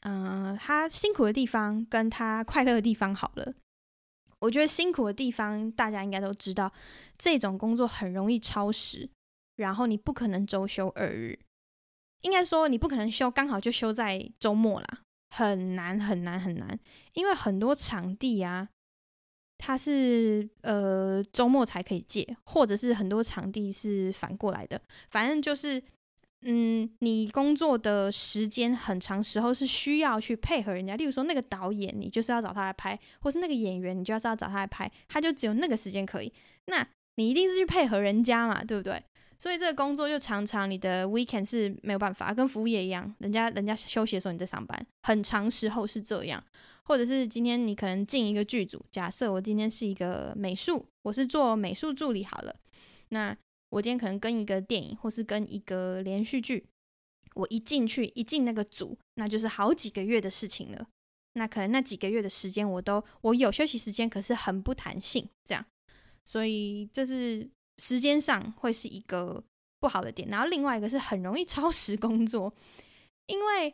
[0.05, 3.53] 嗯，他辛苦的地方跟他快乐的地方好了。
[4.39, 6.73] 我觉得辛苦的地方，大家应该都知道，
[7.17, 9.09] 这种工作很容易超时，
[9.55, 11.39] 然后你不可能周休二日，
[12.23, 16.77] 应该说你不可能休，刚好就休在周末啦，很难很难很难，
[17.13, 18.67] 因为很多场地啊，
[19.57, 25.81] 它是呃周末才可以借，或者是很多场地是反过来的，反正就是。
[26.45, 36.31] 嗯，你工作的时间很长时候是需要去配合人家，例如说那个导演，你就是要找他来拍，或是那个演员，你就要是要找他来拍，他就只有那个时间可以，
[36.65, 39.01] 那你一定是去配合人家嘛，对不对？
[39.39, 46.43] 所以这个工作就常常你的 weekend 是没有办法，跟服务业一样，人家人家休息的时候你在上班，很长时候是这样，
[46.83, 52.55] 或者是今天你可能进一个剧组，假设我今天是一个美术，我是做美术助理好了，
[53.09, 53.35] 那。
[53.73, 56.63] 我今天可能跟一个电影，或是跟一个连续剧，
[57.33, 60.87] 我一进去一进那个组，那就是好几个月的事情了。
[61.33, 65.65] 那可能那几个月的时间，我都我有休息时间，可是很不弹性，这样，
[66.23, 69.43] 所以这是时间上会是一个
[69.79, 70.29] 不好的点。
[70.29, 72.53] 然后另外一个是很容易超时工作，
[73.25, 73.73] 因为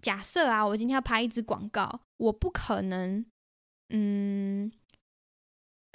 [0.00, 3.26] 假设啊，我今天要拍一支广告，我不可能，
[3.90, 4.72] 嗯。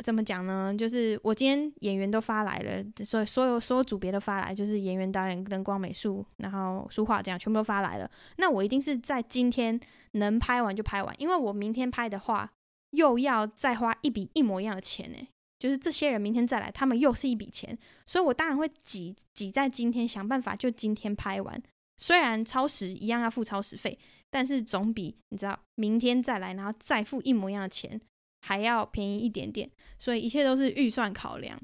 [0.04, 0.74] 怎么讲呢？
[0.78, 8.10] 就是我今天演员都发来了，所以所有所有组别都发来，就是演员、导演、灯光、美术，然后书画这样全部都发来了。
[8.38, 9.80] 那我一定是在今天
[10.14, 12.50] 能拍完就拍完，因为我明天拍的话，
[12.92, 15.18] 又要再花一笔一模一样的钱呢。
[15.60, 21.62] 就是这些人明天再来，他们又是一笔钱，所以我当然会挤挤在今天想办法就今天拍完。
[21.98, 28.00] 虽然超时一样要付超时费，但是总比你知道明天再来，然后再付一模一样的钱。
[28.42, 31.60] 还要便宜一点点，所以一切都是预算考量。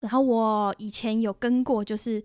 [0.00, 2.22] 然后我以前有跟过，就是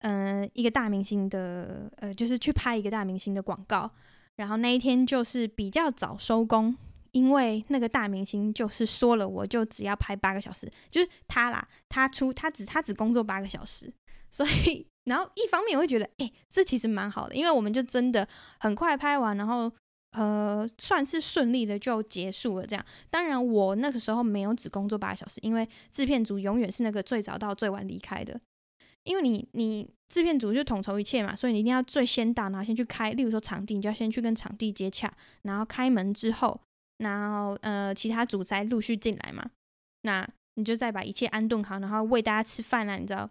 [0.00, 3.90] 嗯、一个大明星的，呃，就是去拍一个大明星的广告。
[4.36, 6.76] 然后那一天就是比较早收工，
[7.12, 13.92] 因为那个大明星就是说了，我就只要拍八个小时，就是他啦，他出他只他只工作八个小时。
[14.30, 19.72] 所以，然后一方面我会觉得，哎，这其实蛮好的，因为我们就真的很快拍完，然后。
[20.12, 22.66] 呃，算是顺利的就结束了。
[22.66, 28.40] 这样，当然我那个时候没有只工作八小时，因为制片组永远是那个最早到最晚离开的。
[29.04, 33.10] 因为你你制片组就统筹一切嘛，所以你一定要最先到，然后先去开。
[33.12, 36.60] 例如说场地，你就要先去跟场地接洽，然后开门之后，
[36.98, 39.44] 然后呃其他组才陆续进来嘛。
[40.02, 43.28] 那你就再把一切安顿好，然后喂大家吃饭啊，你知道。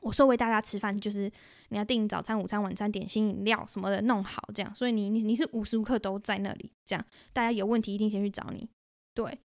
[0.00, 1.30] 我说为大家吃饭，就是
[1.68, 4.74] 你要订早餐、午餐、晚餐、点心、饮料什么的弄好，这样。
[4.74, 8.68] 所以你你你是无时无刻都在那里，这样大家有问题一定先去找你。
[9.14, 9.38] 对，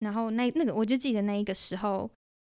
[0.00, 2.10] 然后那那个我就记得那一个时候，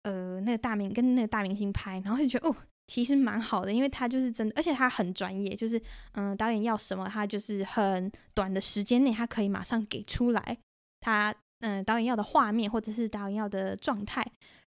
[0.03, 2.55] 呃，那个大明跟那个大明星拍，然后就觉得哦，
[2.87, 5.81] 其实蛮好的，因为他就是真的，而且他很专业，就是
[6.13, 10.57] 嗯、导演要什么，他就是很短的时间内他可以马上给出来，
[10.99, 14.25] 他嗯、导演要的画面或者是导演要的状态，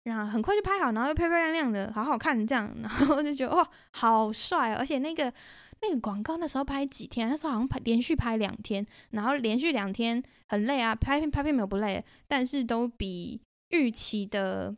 [0.05, 4.75] 然后很快就拍好，然后又漂漂亮亮的，好好看这样， 然后我就觉得哇，好帅！
[4.75, 5.33] 哦而且那个
[5.81, 7.29] 那个广告那时候拍几天？
[7.29, 14.75] 那时候好像拍连续拍两天，然后连续两天很累啊，拍片拍片没有不累，但是都比预期的。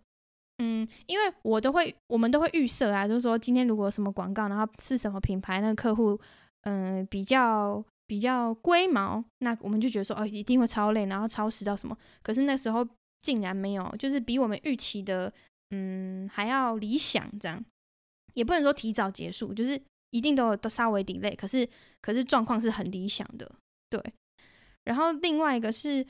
[0.59, 6.17] 嗯，因为我都会，我们都会预设啊，就是说今天如果什么广告，然后是什么品牌，那个客户，
[6.63, 11.97] 嗯、比较比较龟毛，那我们就觉得说，哦，一定会超累，然后超时到什么。
[12.23, 12.87] 可是那时候
[13.25, 15.33] 竟然没有，就是比我们预期的，
[15.71, 17.65] 嗯，还要理想，这样
[18.35, 21.69] 也不能说提早结束，就是一定都有都稍微 delay，可是
[22.01, 23.51] 可是状况是很理想的，
[23.89, 24.01] 对。
[24.85, 26.07] 然后另外一个是。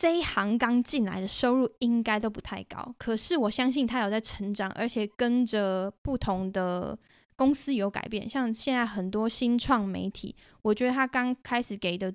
[0.00, 6.96] 这一行刚进来的收入应该都不太高，可是我相信他有在成长，而且跟着不同的
[7.34, 8.28] 公司有改变。
[8.28, 12.14] 像现在很多新创媒体，我觉得他刚开始给的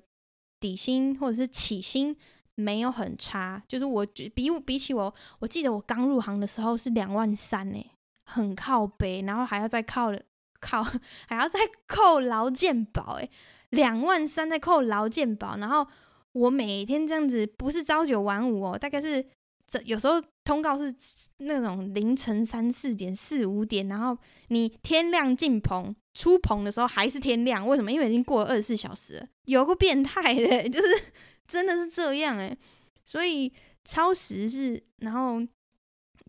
[0.58, 2.16] 底薪或者是起薪
[2.54, 7.90] 没有很差，就是我比比起我，我记得我刚入行的时候是两万三呢，
[8.24, 10.12] 很靠北，然后还要再靠
[10.60, 10.82] 靠
[11.26, 13.30] 还要再扣劳健保，诶，
[13.70, 15.86] 两万三再扣劳健保，然后。
[16.34, 19.24] 我每天这样子不是朝九晚五哦，大概是
[19.68, 20.92] 这有时候通告是
[21.36, 27.64] 那种凌晨三四点、四五点，然后你天亮进棚，出棚的时候还是天亮。
[27.64, 27.92] 为什么？
[27.92, 31.12] 因为已经过了二十四小时了，有个变态的，就是
[31.46, 32.56] 真的是这样诶。
[33.04, 33.52] 所以
[33.84, 35.40] 超时是，然后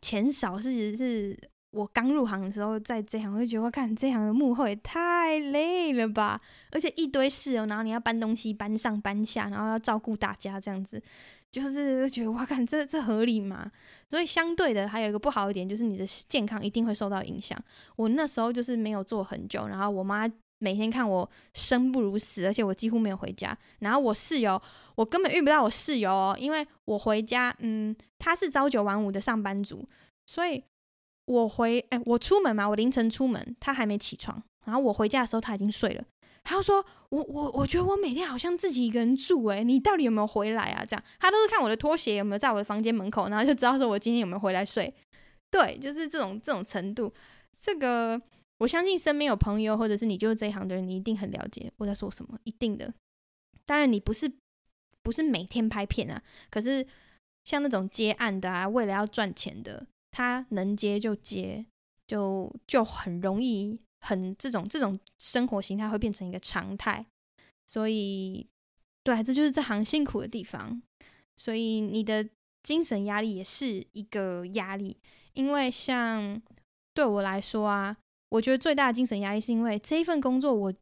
[0.02, 1.38] 钱少是是。
[1.72, 6.40] 我刚入行的时候，在这行我就觉得，我看这行的幕后也太累了吧，
[6.72, 11.04] 而且一堆事哦，然后你要搬东西，搬上搬下，然后要照顾大家这样子，
[11.52, 13.70] 就是觉得哇看这这合理吗？
[14.10, 17.62] 所以相对的，还有一个不好一点，就是你的健康一定会受到影响。
[17.98, 20.26] 我那时候就是没有做很久，然后我妈
[20.60, 23.58] 每天看我生不如死，而且我几乎没有回家。
[23.80, 24.62] 然后我室友，
[24.96, 29.88] 我根本遇不到我室友哦，因为我回家，嗯，他是朝九晚五的上班族，
[30.26, 30.64] 所以。
[31.28, 34.40] 我回哎、我出门嘛，我凌晨出门，他还没起床。
[34.66, 36.04] 然后我回家的时候，他已经睡了。
[36.44, 44.94] 他就说：“我我我觉得我每天好像自己一个人住，哎，你到底有没有回来啊？”这样，他都是看我的拖鞋有没有在我的房间门口，然后就知道说我今天有没有回来睡。
[45.50, 47.12] 对，就是这种这种程度。
[47.60, 48.22] 这个
[48.60, 52.94] 我相信身边有朋友或者是你就是这一行的人，你一定很了解我在说什么，一定的。
[53.66, 54.32] 当然，你不是
[55.06, 56.86] 不是每天拍片啊，可是
[57.46, 59.86] 像那种接案的啊，为了要赚钱的。
[60.18, 61.66] 他能接就接，
[62.08, 67.06] 就就很容易，很这种这种生活形态会变成一个常态，
[67.68, 68.48] 所以，
[69.04, 70.82] 对，这就是这行辛苦的地方。
[71.36, 72.26] 所以你的
[72.64, 74.96] 精神压力也是一个压力，
[75.34, 76.42] 因为像
[76.94, 77.98] 对我来说啊，
[78.30, 80.74] 我觉得最大的精神压力是因为这一份工作我，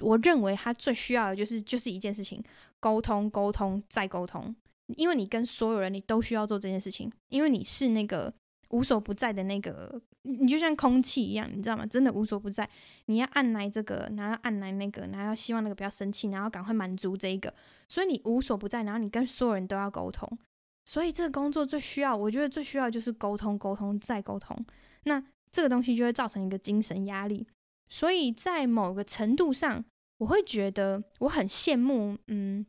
[0.00, 2.42] 我认为他最需要的就是就是一件事情：
[2.80, 4.54] 沟通，沟通，再沟通。
[4.96, 8.32] 因为你跟所有人，你都需要做这件事情，因为你是那个。
[8.70, 11.84] 无所不在的那个，你就像空气一样，你知道吗？
[11.84, 12.70] 真的无所不在。
[13.06, 17.52] 你要按来这个，然后按来那个，然后希望那个不要生气，然后赶快满足这一个。
[17.88, 20.38] 所以你无所不在，然后你跟所有人都要沟通。
[20.84, 24.56] 所以这个工作最需要，我觉得最需要就是沟通，沟通再沟通。
[25.02, 27.44] 那这个东西就会造成一个精神压力。
[27.88, 29.84] 所以在某个程度上，
[30.20, 32.64] 我会觉得我很羡慕，嗯，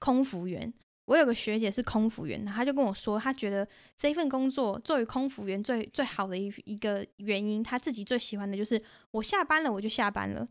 [0.00, 0.72] 空服员。
[1.06, 8.80] 我有个学姐是空服员，她就跟我说，她觉得这份工作作为空服员最最好的一一个原因，她自己最喜欢的就是
[9.12, 10.46] 我下班了我就下班了，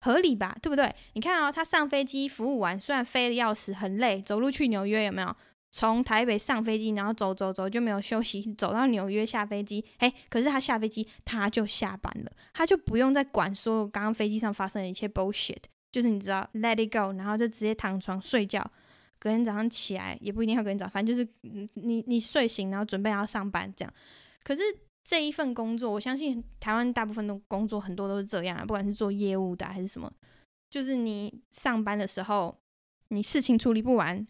[0.00, 0.56] 合理吧？
[0.62, 0.94] 对不对？
[1.12, 5.36] 你看哦，她上飞机服务完，虽然飞的要死，很累，走路去纽约有没有？
[5.72, 18.68] 从台北上飞机，然后走走走就没有休息， 走到纽约下飞机，诶，可是他下飞机他就下班了，他就不用再管说刚刚飞机上发生的一切 bullshit，就是你知道 let it go，然后就直接躺床睡觉。
[19.18, 21.28] 隔天早上起来也不一定要隔天早，反正就是
[21.74, 23.94] 你你睡醒然后准备要上班这样。
[24.42, 24.62] 可是
[25.04, 30.10] 这一份工作，我相信台湾大部分的工作很多都是这样啊，不管是做业务的还是什么，
[30.70, 32.58] 就是你上班的时候
[33.08, 34.26] 你事情处理不完，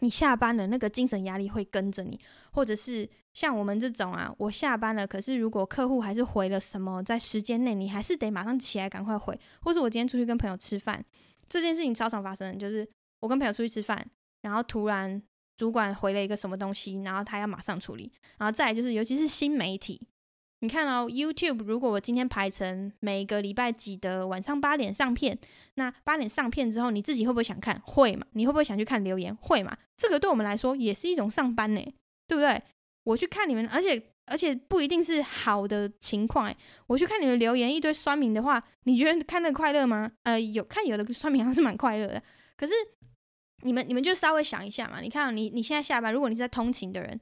[0.00, 2.18] 你下班了那个精神压力会跟着你，
[2.52, 11.04] 或者是像我们这种啊，我下班了，可是如果客户还是回了什么，在时间内你还是得马上起来赶快回，或者我今天出去跟朋友吃饭，
[11.48, 12.88] 这件事情超常发生，就是
[13.20, 14.06] 我跟朋友出去吃饭。
[14.42, 15.20] 然后突然
[15.56, 18.12] 主管回了一个什么东西，然后他要马上处理。
[18.38, 20.00] 然后再来就是，尤其是新媒体，
[20.60, 25.38] 你看哦，YouTube，如果我今天排成每个礼拜几的晚上八点上片，
[25.74, 27.80] 那八点上片之后，你自己会不会想看？
[27.84, 28.26] 会嘛？
[28.32, 29.34] 你会不会想去看留言？
[29.36, 29.76] 会嘛？
[29.96, 31.80] 这个对我们来说也是一种上班呢，
[32.26, 32.62] 对不对？
[33.04, 40.10] 我去看你们，而且而且不一定是好的情况哎，我去看你们留言一堆酸民的话，你觉得看那个快乐吗？
[40.22, 42.22] 呃，有看有的酸民还是蛮快乐的，
[42.56, 42.72] 可是。
[43.62, 47.18] 你们你们就稍微想一下嘛，你看你你现在下班，如果你是在通勤的人，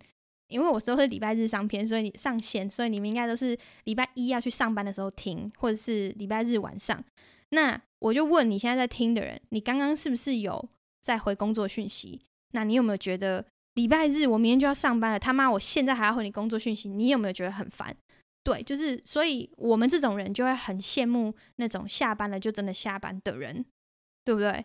[0.55, 7.03] 因为我都是礼拜日上片，所以你上线，所以你们应该都是礼拜一要去上班的时候听，或者是礼拜日晚上。
[7.51, 10.69] 那我就问你现在在听的人，你刚刚是不是有
[11.03, 12.21] 在回工作讯息？
[12.53, 13.45] 那你有没有觉得
[13.75, 16.89] 礼拜日我明天就要上班了，他妈我现在还要回你工作讯息？
[16.89, 17.97] 你有没有觉得很烦？
[18.45, 23.65] 对，就是所以我们这种人就会很羡慕那种下班了就真的下班的人，
[24.25, 24.65] 对不对？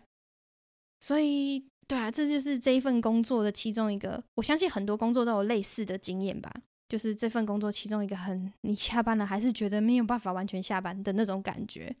[1.00, 4.22] 所以对啊，这就是这一份工作的其中一个。
[4.36, 6.48] 我相信很多工作都有类似的经验吧，
[6.88, 11.92] 就是这份工作其中一个很你下班了还是觉得没有办法完全下班的那种感觉。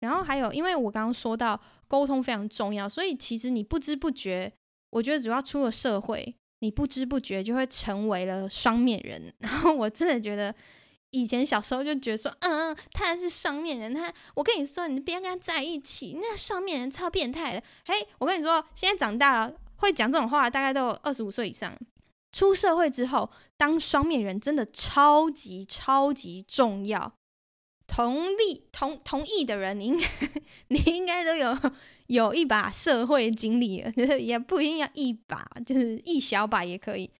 [0.00, 4.52] 然后还有，因为我刚刚说到沟通非常重要，所以其实你不知不觉，
[4.90, 9.32] 我觉得主要出了社会，你不知不觉就会成为了双面人。
[9.38, 10.52] 然后我真的觉得，
[11.14, 17.62] 以前小时候就觉得说，嗯嗯，他是双面人，他，我跟你说，你不要跟他在一起，那双面人超变态的。
[17.86, 21.76] 嘿，我跟你说，现在长大了会讲这种话，大概都二十五岁以上。
[22.32, 27.14] 出社会之后，当双面人真的超级超级重要。
[27.86, 30.06] 同意同同意的人，你应该
[30.68, 31.56] 你应该都有
[32.06, 33.84] 有一把社会经历，
[34.18, 37.10] 也不一定要一把，就是一小把也可以。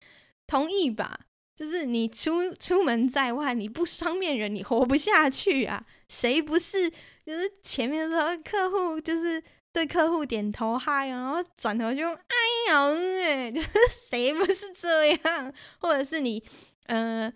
[0.47, 1.21] 同意吧，
[1.57, 5.85] 就是你出出门在外，你不双面人，你活不下去啊！
[6.09, 6.91] 谁不是？
[7.25, 9.43] 就是前面的，客户就是
[9.73, 12.35] 对客户点头嗨，然后转头就哎
[12.69, 13.71] 呀，哎， 就是
[14.11, 15.53] 谁不是这样？
[15.81, 16.43] 或者是你，
[16.87, 17.33] 呃。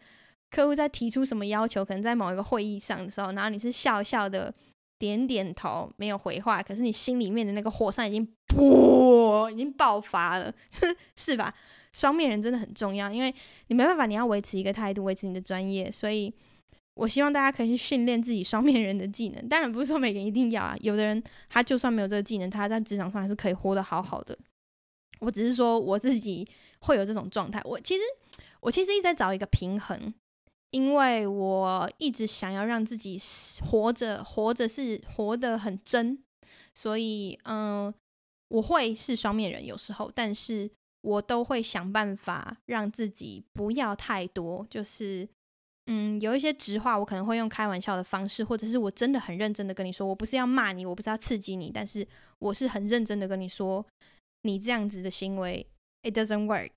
[0.51, 4.51] 客户在提出什么要求，可能在某一个会议上的时候，然后你是笑笑的
[4.99, 10.51] 点点头，没有回话，可是你心里面的那个火山已经噗，已经爆发了，
[11.17, 11.53] 是吧？
[11.99, 13.35] 双面人真的很重要，因为
[13.67, 16.33] 你没办法，你要维持一个态度，维持你的专业，所以
[16.95, 19.49] 我希望大家可以去训练自己双面人的技能。
[19.49, 24.39] 当然不是说每个人一定要啊，有的人他就算没有这个技能，他在职场上还是可以活得好好的。
[25.21, 26.47] 我只是说我自己
[26.83, 28.03] 会有这种状态，我其实
[28.61, 30.15] 我其实一直在找一个平衡。
[30.71, 33.19] 因为我一直想要让自己
[33.63, 36.23] 活着，活着是活得很真，
[36.75, 37.93] 所以嗯，
[38.49, 40.71] 我会是双面人有时候，但是
[41.03, 45.29] 我都会想办法让自己不要太多，就是
[45.87, 52.07] 嗯，有一些直话我可能会用开玩笑的方式，或者是我真的很认真的跟你说，我不是要骂你，我不是要刺激你，但是
[52.41, 53.85] 我是很认真的跟你说，
[54.43, 55.67] 你这样子的行为
[56.03, 56.71] ，it doesn't work。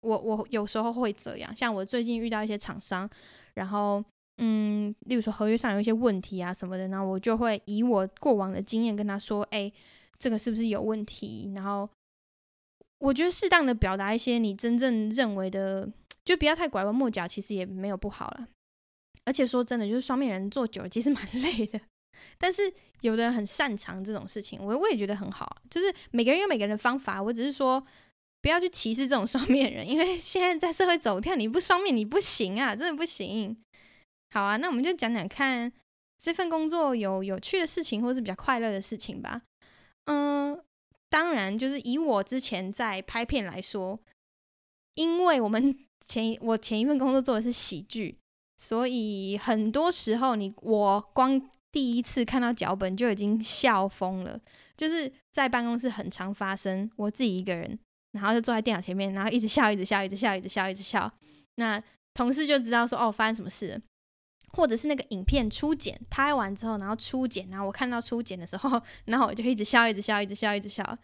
[0.00, 3.10] 我我有时候会这样，像我最近遇到一些厂商，
[3.54, 4.02] 然后
[4.40, 9.70] 嗯，例如说合约上有一些问题啊什么的，然后我就会以我过往的经验跟他说，哎，
[10.18, 11.52] 这个是不是有问题？
[11.56, 11.88] 然后
[12.98, 15.88] 我觉得适当的表达一些你真正认为的，
[16.24, 18.48] 就不要太拐弯抹角，其实也没有不好了。
[19.24, 21.80] 而且说真的，就是双面人做久了其实蛮累的，
[22.38, 27.86] 但是有的人很擅长这种事情，我我也觉得很好，就是每个人有每个人的方法，我只是说。
[28.40, 33.54] 不要去歧视这种双面人，因为现在在社会走跳，你不双面你不行啊，真的不行。
[34.30, 35.70] 好啊，那我们就讲讲看
[36.20, 39.42] 这份工作有有趣的事情，或是比较快乐的事情吧。
[40.04, 40.56] 嗯，
[41.08, 43.98] 当然就是以我之前在拍片来说，
[44.94, 48.18] 因为我们 前我前一份工作做的是喜剧，
[48.56, 51.40] 所以很多时候你我光
[51.70, 54.40] 第一次看到脚本就已经笑疯了，
[54.76, 57.78] 就是在办公室很常发生，我自己一个人。
[58.12, 61.12] 然后就坐在电脑前面，然后一直笑，一直笑，一直笑，一直笑，一直笑。
[61.56, 61.80] 那
[62.14, 63.80] 同事就知道说，哦，发生什么事了，
[64.48, 70.98] 或者是那个影片初剪拍完之后，然后初剪，然后我看到初剪的时候， 然后我就一直笑，一直笑，一直笑，一直笑。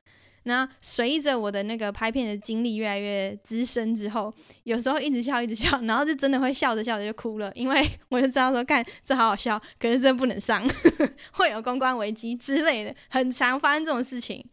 [0.46, 4.30] 那随着我的那个拍片的经历越来越资深之后，
[4.64, 10.62] 有时候一直笑，一直笑，然后就真的会笑着笑着就哭了，因为我就知道说，看这好好笑， 可是这不能上，
[11.32, 14.44] 会有公关危机之类的，很常发生这种事情。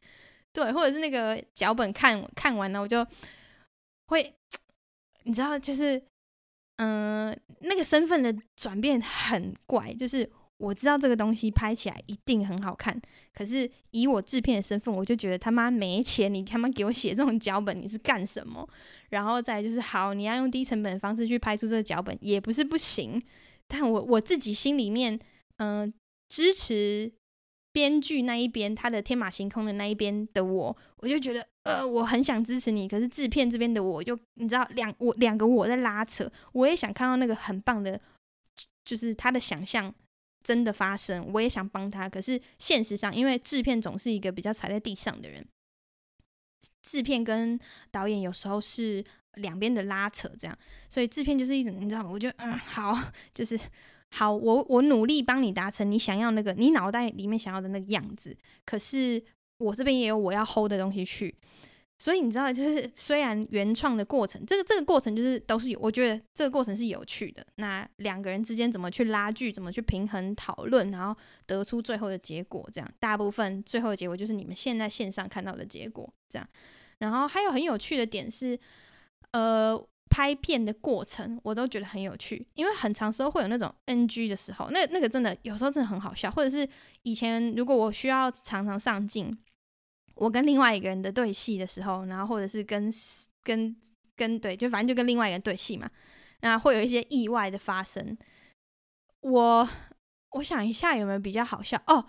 [0.54, 3.06] 对，或者是那个脚本看看完了，我就
[4.08, 4.34] 会，
[5.24, 6.02] 你知道，就是，
[6.82, 9.94] 嗯、那个身份的转变很怪。
[9.94, 10.28] 就是
[10.58, 13.00] 我知道这个东西拍起来一定很好看，
[13.34, 18.68] 可是以我制片的身份，我就觉得他妈没钱，你他妈给我写这种脚本，你是干什么？
[19.10, 23.22] 然后再就是，好，你要用低成本的方式去拍出这个脚本，也不是不行。
[23.68, 25.20] 但我我自己心里面，
[25.58, 25.94] 嗯、
[26.28, 27.14] 支持。
[27.74, 32.88] 编剧那一边，他的天马行空的那一边的我，我就觉得，呃，我很想支持你。
[32.88, 38.00] 可是制片这边的我就，你知道，两我两个我在拉扯，我也想看到那个很棒的，
[38.84, 39.94] 就是他的想象
[40.44, 42.10] 真的发生，我也想帮他。
[42.10, 45.46] 可是现实上，因为制片总是一个比较踩在地上的人，
[46.84, 47.60] 制片跟
[47.92, 49.04] 导演有时候是
[49.36, 50.58] 两边的拉扯，这样，
[50.90, 52.10] 所以制片就是一种，你知道吗？
[52.12, 52.98] 我觉得，嗯，好，
[53.34, 53.60] 就是。
[54.14, 58.36] 好，我我努力帮你达成你想要那个你脑袋里面想要的那个样子，
[58.66, 59.24] 可是
[59.62, 61.34] 我这边也有我要 hold 的东西去。
[62.00, 67.46] 所以你知道，就是虽然原创的过程，这个这个过程就是都是有，我觉得这个过程是有趣的。
[67.58, 76.50] 那两个人之间怎么去拉锯，怎么去平衡讨论，然后得出最后的结果，这样大部分最后的结果就是你们现在线上看到的结果，这样。
[76.98, 78.60] 然后还有很有趣的点是，
[79.34, 86.68] 呃，拍片的过程我都觉得很有趣，因为很长时候会有那种 NG 的时候，那那个真的有时候真的很好笑，或者是
[87.04, 89.38] 以前如果我需要常常上镜。
[90.22, 92.94] 我跟另外一个人的对戏的时候，然后或者是跟
[93.44, 93.76] 跟
[94.16, 95.90] 跟对，就反正就跟另外一个人对戏嘛，
[96.42, 98.16] 那会有一些意外的发生。
[99.22, 99.68] 我
[100.34, 102.06] 我想一下有没有比较好笑哦？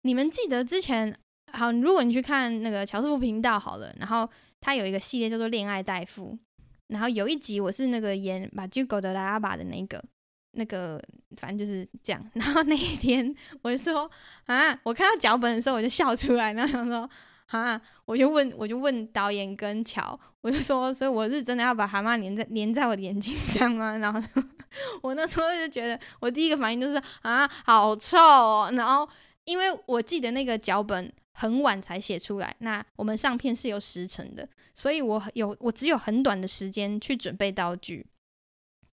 [0.00, 1.14] 你们记得之前
[1.52, 4.26] 好，如果你去看那个乔师傅频道好了，然后
[4.62, 6.32] 他有一个系列叫做《恋爱代付》，
[6.88, 10.02] 然后有一集我是那个演把就狗的拉拉巴的那个
[10.52, 10.98] 那个，
[11.36, 12.26] 反正就是这样。
[12.32, 14.10] 然后那一天我就说
[14.46, 17.10] 啊，我看到脚本的时候我就笑出来，然后想说。
[17.58, 17.80] 啊！
[18.04, 23.96] 我就问，我就问导演跟乔，我就说，所以我是真的要把蛤蟆粘在粘在我的眼睛上吗？
[23.98, 24.20] 然后
[25.02, 28.70] 我那时候就觉得，我第一个反应就是啊，好臭哦。
[28.74, 29.08] 然后
[29.44, 38.06] 因为我记得那个脚本很晚才写出来，那我们上片是有时程的，所以我有我只有很短的时间去准备道具，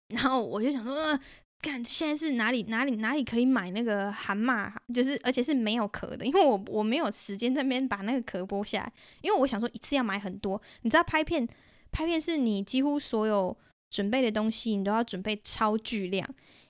[0.08, 1.18] 然后我就想说。
[1.62, 10.60] 看现在是哪里哪里哪里可以买那个蛤蟆，就是而且是没有壳的，因为我我没有时间在那边把那个壳剥下来，因为我想说一次要买很多。
[10.82, 11.46] 你知道拍片
[11.92, 13.54] 拍片是你几乎所有
[13.90, 16.26] 准备的东西你都要准备超巨量。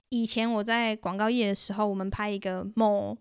[0.09, 3.17] 以前我在广告业的时候，我们拍一个某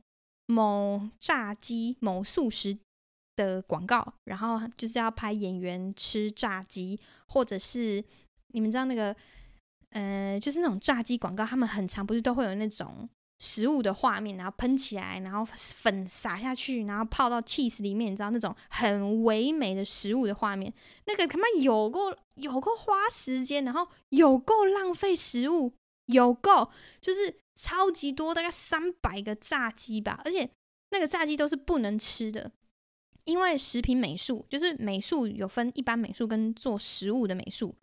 [0.46, 2.76] 某炸鸡某素食
[3.36, 8.04] 的广告，然后就是要拍演员吃炸鸡，或者是
[8.48, 9.14] 你们知道那个。
[9.90, 13.08] 呃，就是那种炸鸡广告，他们很常不是都会有那种
[13.40, 20.72] 食物的画面，然后喷起来，然后粉洒下去，然后泡到 cheese 里面，你知道那种很唯美的食物的画面，
[21.06, 25.72] 那个他妈有够有够花时间，然后有够浪费食物，
[26.06, 26.70] 有够
[27.00, 30.48] 就是超级多，大概三百个炸鸡吧，而且
[30.90, 32.52] 那个炸鸡都是不能吃的，
[33.24, 37.74] 因为食品美术就是美术有分一般美术跟做食物的美术。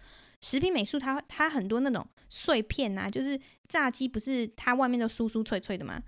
[0.42, 6.02] 食品美术它它很多那种碎片啊，就是炸鸡不是它外面都酥酥脆脆的吗？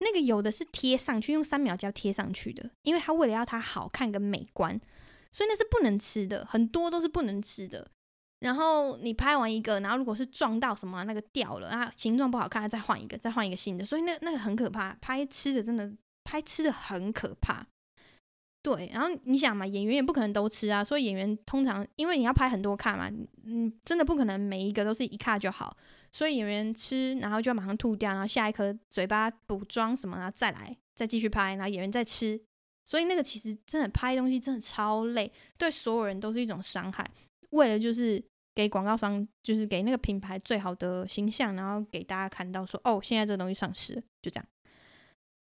[0.00, 4.80] 那个有的是贴上去，用三秒胶贴上去的，因为它为了要它好看跟美观，
[5.32, 7.90] 所以那是不能吃的，很多都是不能吃的。
[8.40, 14.96] 然后你拍完一个，然后如果是撞到什么那个掉了啊，形状不好看，再换一个，再换一个新的，所以那那个很可怕。
[15.00, 17.66] 拍吃的真的拍吃的很可怕。
[18.60, 23.08] 对，然后你想嘛，演员也不可能都吃啊，所以演员通常因为你要拍很多卡嘛，
[23.44, 25.74] 你真的不可能每一个都是一卡就好，
[26.10, 32.38] 所以演员吃，然后就要马上吐掉，然后下一颗嘴巴补妆什么，然后再来再继续拍，然后演员再吃，
[32.84, 37.08] 所以那个其实真的拍东西真的超累，对所有人都是一种伤害。
[37.50, 38.22] 为了就是
[38.54, 44.44] 给广告商，就是给那个品牌最好的形象，然后给大家看到说，哦，现在这个东西上市，就这样。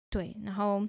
[0.10, 0.88] 对，然后。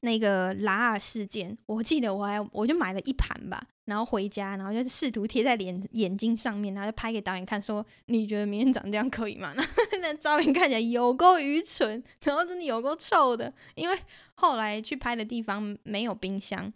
[0.00, 9.52] 那个拉尔事件，我记得我还我就买了一盘吧，然后回家，然后就试图贴在脸眼睛上面，然后就拍给导演看，说你觉得明天长这样可以吗？
[10.00, 13.98] 那照片看起来有够愚蠢，然后真的有够臭的，因为
[14.34, 16.72] 后来去拍的地方没有冰箱，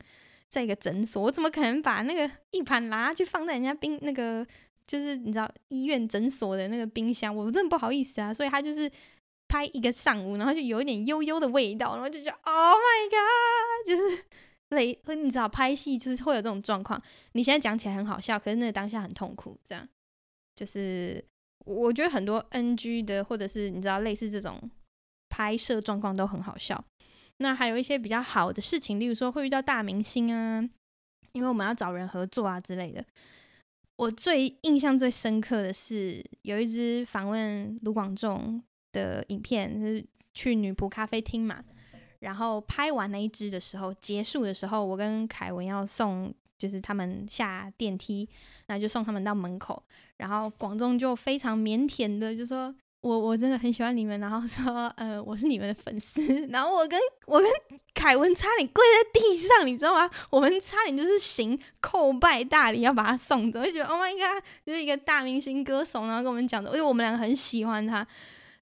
[0.49, 4.47] 在一个诊所，我怎么可能把那个一盘拿去放在人家冰那个
[4.87, 7.35] 就是你知道医院诊所的那个冰箱？
[7.35, 8.91] 我真的不好意思啊，所以他就是。
[9.55, 14.25] 拍一个上午，然后就有一点悠悠的味道，然后就觉得 Oh my God， 就是
[14.71, 14.99] 累。
[15.15, 17.01] 你知道拍戏就是会有这种状况。
[17.35, 19.57] 你现在讲起来很好笑，可是那个当下很痛苦。
[19.63, 19.89] 这样
[20.57, 21.25] 就是
[21.67, 24.61] 我觉得很多 NG 的，或者是你知道类似这种
[25.29, 26.85] 拍摄状况都很好笑。
[27.37, 30.69] 那还有一些比较好的事情，例如说会遇到大明星啊，
[31.31, 33.05] 因为我们要找人合作啊之类的。
[33.99, 38.61] 我最印象最深刻的是有一支访问卢广仲。
[38.95, 41.63] 的影片是去女仆咖啡厅嘛，
[42.21, 48.27] 然后拍完那一支的时候，结束的时候，我跟凯文要送，就是他们下电梯，
[48.69, 49.83] 那就送他们到门口，
[50.17, 52.75] 然后广仲就非常腼腆的就说。
[53.05, 57.47] 我我真的很喜欢你们，然后说，呃，我是你们的粉丝， 然后我跟我跟
[57.93, 60.11] 凯文差点跪在地上，你知道吗？
[60.31, 68.07] 我们差点就是行叩拜大礼，要把他送走，就觉得 Oh my God，就是一个大明星歌手，然后跟我们讲的，因为我们两个很喜欢他。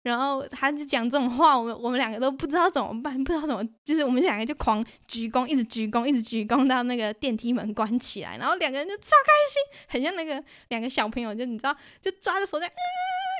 [0.03, 12.75] 然后他就讲这种话，我们我们两个都不知道怎么办，不知道怎么，就是我们两个就狂鞠躬，一直鞠躬，一直鞠躬到那个电梯门关起来，然后两个人就超开心，很像那个两个小朋友，就你知道，就抓着手在，嗯，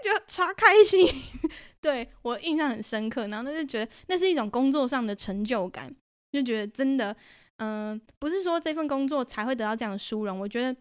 [0.05, 1.09] 就超开心。
[1.83, 5.93] 对，我印象很深刻，然后他就觉得那是一种工作上的成就感，
[6.31, 7.17] 就觉得真的，
[7.57, 10.39] 嗯、不是说这份工作才会得到这样的殊荣。
[10.39, 10.77] 我觉得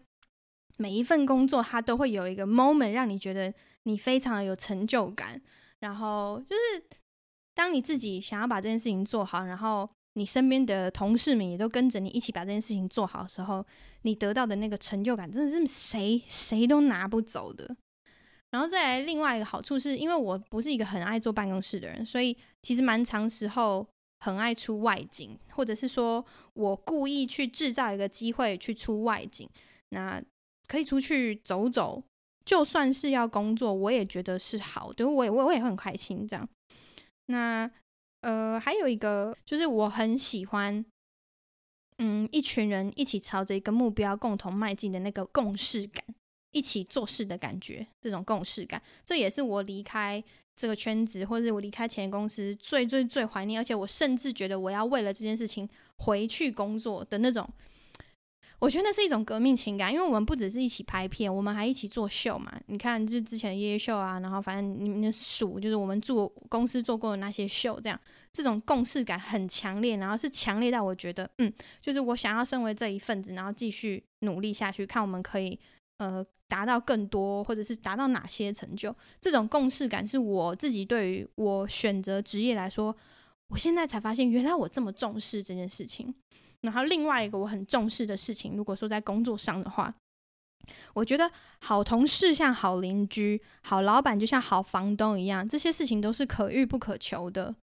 [0.76, 3.52] 每一份工作它都会有一个 moment 让你觉得
[3.82, 5.42] 你非常的有成就感。
[5.82, 6.82] 然后就是
[7.54, 13.64] 当你自己想要把这件事情做好，然后你身边的同事们也都跟着你一起把这件事情做好的时候，
[14.02, 17.76] 你得到的那个成就感真的是谁谁都拿不走的。
[18.50, 23.86] 然后再来另外一个好处是，因为我不是一个很爱坐办公室的人，所以其实蛮长时候
[24.20, 29.48] 很爱出外景，或者是说我故意去制造一个机会去出外景，
[29.88, 30.22] 那
[30.68, 32.02] 可以出去走走，
[32.44, 36.48] 就算是要工作，我也觉得是好的，我也我我也会很开心这样。
[37.26, 37.70] 那
[38.22, 40.84] 呃，还有一个就是我很喜欢，
[41.98, 46.04] 嗯，一群人一起朝着一个目标共同迈进的那个共事感。
[46.54, 50.22] 一起做事的感觉，这种共事感，这也是我离开
[50.54, 55.66] 这个圈子，或者我离开前公司最最最怀念，而且我甚至觉得我要为了这件事情
[55.96, 57.48] 回去工作的那种。
[58.62, 62.52] 我觉得那是一种革命情感，因为我们不只是一起拍片，我们还一起做秀嘛。
[62.66, 68.00] 你看，就之前的夜夜秀啊，然后反正你们的数就是我们做公司做过的那些秀，这样
[68.32, 75.58] 这种共识感很强烈，然后是强烈到我觉得，嗯，就是我想要身为这一份子，然后继续努力下去，看我们可以。
[75.98, 78.92] 呃，达到更多，或者是达到哪些成就？
[79.20, 82.96] 这种共识感是我自己对于我选择职业来说，
[83.48, 86.12] 我现在才发现，原来我这么重视这件事情。
[86.62, 89.94] 然后另外一个我很重视的事情，如果说在工作上的话，
[90.94, 97.54] 我觉得好同事像好邻居，好老板就像好房东一样，这些事情都是可遇不可求的。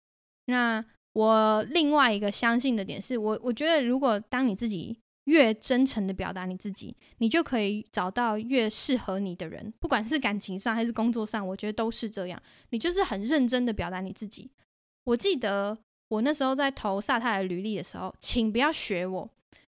[0.46, 0.84] 那
[1.14, 4.98] 我另外一个相信的点是我，我觉得如果当你自己。
[5.28, 9.70] 越真诚的表达你自己，你就可以找到越适合你的人。
[9.78, 12.42] 不管是感情上还是工作上，我觉得都是这样。
[12.70, 14.50] 你就是很认真的表达你自己。
[15.04, 15.76] 我记得
[16.08, 19.28] 我那时候在投萨泰的履历的时候，请不要学我，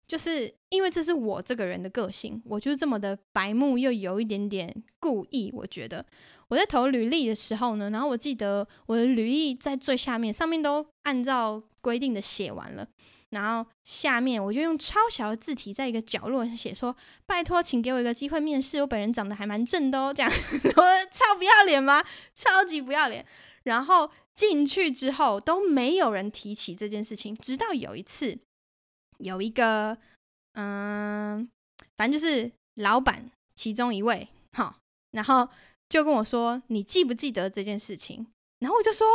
[0.07, 5.51] 就是因为这是我这个人的个性，我就是这么的白目又有一点点故意。
[5.55, 6.05] 我觉得
[6.49, 12.87] 我在投履历的时候呢，然后我记得我的履历在最下面，上面都按照规定的写完了。
[13.31, 16.95] 然后下面我就用超小的字体，在一个角落写说
[17.27, 18.81] ：“拜托，请给我一个机会面试。
[18.81, 22.05] 我本人长得还蛮正的哦。”这样， 我超不要脸吗？
[22.33, 23.27] 超级不要脸。
[23.65, 28.39] 然后进去之后都没有人提起这件事情，直到有一次，
[29.19, 29.97] 有一个
[30.55, 31.49] 嗯，
[31.97, 34.79] 反正就是老板其中一位，哈，
[35.13, 35.49] 然后
[35.89, 38.27] 就跟我说：“你记不记得这件事情？”
[38.61, 39.07] 然后我就说：“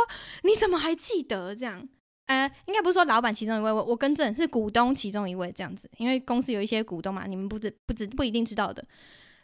[0.44, 1.88] 你怎么还记得？”这样。
[2.26, 8.86] 呃，应该不是说老板其中一位，我我更正是股东其中一位这样子，因为公司有一些股东嘛，你们不知不知不一定知道的。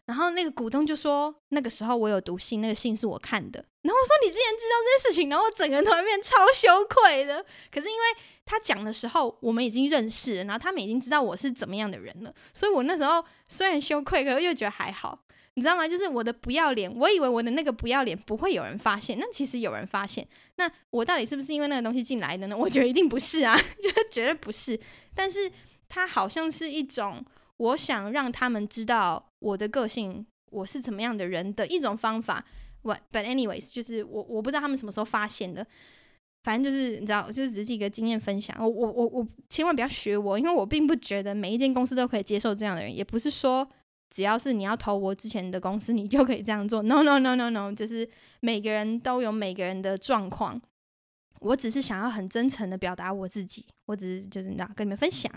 [0.06, 3.64] 然后那个股东就说，那个时候我有读信，那个信是我看的。
[3.82, 7.44] 然后我说，你之前知道这件事情，然后我整个人突然变超羞愧的。
[7.70, 8.04] 可是因为
[8.44, 15.24] 他讲的时候，我们已经认识，然后他们已经知道我是怎么样的人了，所以我那时候虽然羞愧，可是又觉得还好。
[15.54, 15.88] 你知道吗？
[15.88, 20.28] 就是我的不要脸，我以为我的那个不要脸不会有人发现，那其实有人发现。
[20.56, 22.56] 那我到底是不是因为那个东西进来的呢？
[22.56, 24.78] 我觉得一定不是啊， 就绝对不是。
[25.14, 25.50] 但是
[25.88, 27.24] 它好像是一种
[27.56, 32.44] 我想让他们知道我的个性，我是怎么样的人的一种方法。
[32.82, 33.00] What?
[33.12, 35.66] But anyways，就是我我不知道他们什么时候发现的，
[36.44, 38.56] 反正就是你知道，就是只是一个经验分享。
[38.60, 43.68] 我我我我千万不要学我，因为我并不觉得每一间公司都可以接受这样的人，也不是说。
[44.08, 46.80] 只要是你要投我之前的公司，你就可以这样做。
[46.80, 48.08] No no no no no，就是
[48.38, 50.58] 每个人都有每个人的状况。
[51.40, 55.30] 我只是想要很真诚的表达我自己，我只是就是你知道跟你们分享，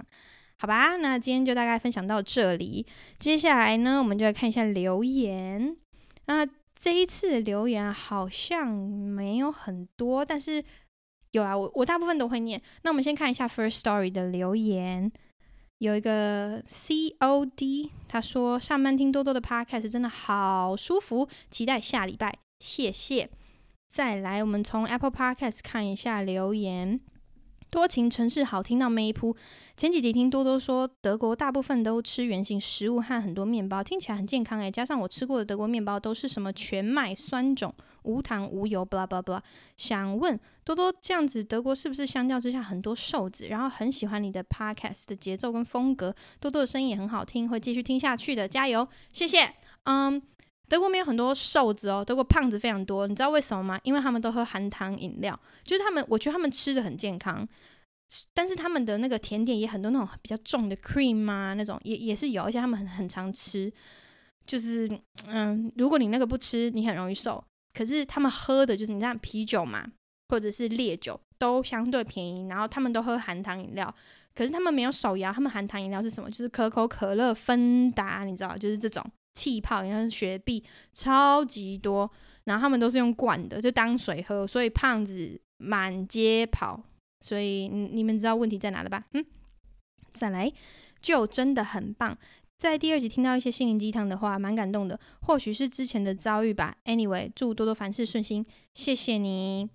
[0.61, 0.97] 好吧？
[0.97, 2.85] 那今天就大概分享到这里。
[3.17, 5.75] 接下来呢，我们就来看一下留言。
[6.25, 6.45] 那
[6.77, 10.63] 这一次留言好像没有很多，但是
[11.31, 12.61] 有啊，我我大部分都会念。
[12.83, 15.11] 那我们先看一下 First Story 的留言。
[15.77, 23.29] 有一个 COD，他说上班听多多的 Podcast 真的好舒服，期待下礼拜，谢谢。
[23.89, 26.99] 再来，我们从 Apple Podcast 看一下留言。
[27.69, 29.35] 多情城市好听到没铺。
[29.77, 34.69] 前几集听多多说，德国大部分都吃原型食物和很多面包，听起来很健康诶。
[34.71, 39.39] 加上我吃过的德国面包都是什么全麦酸种、无糖无油，blah blah blah。
[39.77, 43.47] 想问多多，这样子德国是不是相较之下很多瘦子？
[43.47, 49.53] 然后很喜欢你的 podcast 的节奏跟风格，多多的声音也很好听，会继续听下去的，加油，谢谢。
[49.83, 50.21] 嗯。
[50.69, 53.07] 德国没有很多瘦子哦，德国胖子非常多。
[53.07, 53.79] 你知道为什么吗？
[53.83, 57.47] 因为他们都喝含糖饮料，就是他们，我觉得他们吃的很健康，
[58.33, 63.71] 但是他们的那个甜点也很多，那种比较重的 cream 啊，那种也也是有，而且他们很很常吃。
[64.45, 64.89] 就是
[65.27, 67.43] 嗯，如果你那个不吃，你很容易瘦。
[67.73, 69.85] 可是他们喝的就是你像啤酒嘛，
[70.29, 73.93] 或者是烈酒，都相对便宜，然后他们都喝含糖饮料。
[74.33, 76.29] 可是他们没有手摇，他们含糖饮料是什么？
[76.31, 79.03] 就是可口可乐、芬达，你知道，就是这种
[79.39, 80.63] 气泡，然后雪碧
[80.93, 82.09] 超级多，
[82.43, 86.83] 然后他们都是用灌的，就当水喝，所以胖子满街跑。
[87.21, 89.05] 所以你你们知道问题在哪了吧？
[89.13, 89.25] 嗯，
[90.11, 90.51] 再来，
[91.01, 92.17] 就真的很棒。
[92.57, 94.99] 在第二集听到一些心灵鸡汤的话，蛮感动的。
[95.21, 96.75] 或许是之前的遭遇吧。
[96.85, 99.69] Anyway，祝多多凡事顺心，谢谢你。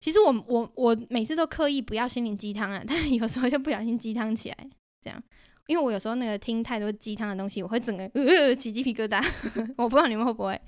[0.00, 4.68] 其实我我我每次都刻意不要心灵鸡汤啊，但有时候就不小心鸡汤起来，
[5.02, 5.22] 这样，
[5.66, 9.22] 因为我有时候那个听太多鸡汤的东西，我会整个呃起鸡皮疙瘩，
[9.78, 10.60] 我不知道你们会不会。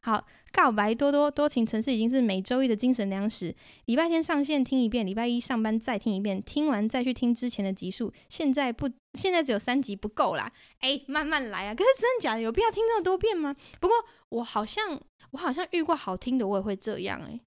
[0.00, 3.54] 好，告白多多多情城市已经是每周一的精神粮食，
[3.86, 8.12] 礼拜天上线听一遍，礼拜一上班再听一遍，听完再去听之前的集数。
[8.28, 11.74] 现在不，现在只有三集不够啦，哎，慢慢来啊。
[11.74, 12.40] 可是真的假的？
[12.40, 13.54] 有必要听这么多遍吗？
[13.80, 13.96] 不过
[14.28, 14.98] 我好像
[15.32, 17.38] 我好像遇过好听的，我也会这样哎。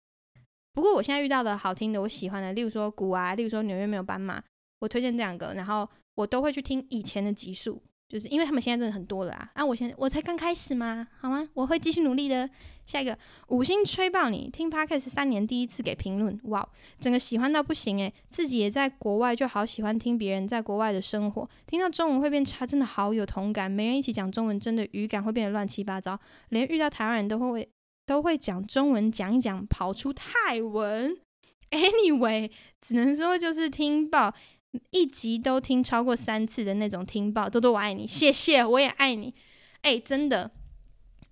[0.74, 4.44] 不过我现在遇到的好听的，我喜欢的，例如说古啊，例如说纽约没有斑马，
[4.80, 5.90] 我推荐这两个，然后
[6.22, 9.52] 我都会去听以前的集数，就是因为他们现在真的很多了啊。
[9.56, 11.50] 啊，我现我才刚开始嘛，好吗？
[11.54, 12.50] 我会继续努力的。
[12.86, 13.18] 下一个
[13.48, 16.68] 五星吹爆你，听 Podcast 三年第一次给评论，哇，
[17.00, 18.14] 整个喜欢到不行诶。
[18.30, 23.72] 自己也在国外，就好喜欢听别人在国外的生活，听到中文会变差，真的好有同感。
[23.72, 26.20] 没人一起讲中文，真的语感会变得乱七八糟，
[26.50, 27.68] 连遇到台湾人都会。
[28.04, 31.16] 都会讲中文，讲一讲跑出泰文。
[31.70, 32.52] Anyway，
[32.82, 34.34] 只能说就是听报，
[34.92, 37.50] 一集都听超过三次的那种听报。
[37.50, 39.34] 多多我爱你，谢谢，我也爱你。
[39.82, 40.52] 哎，真的，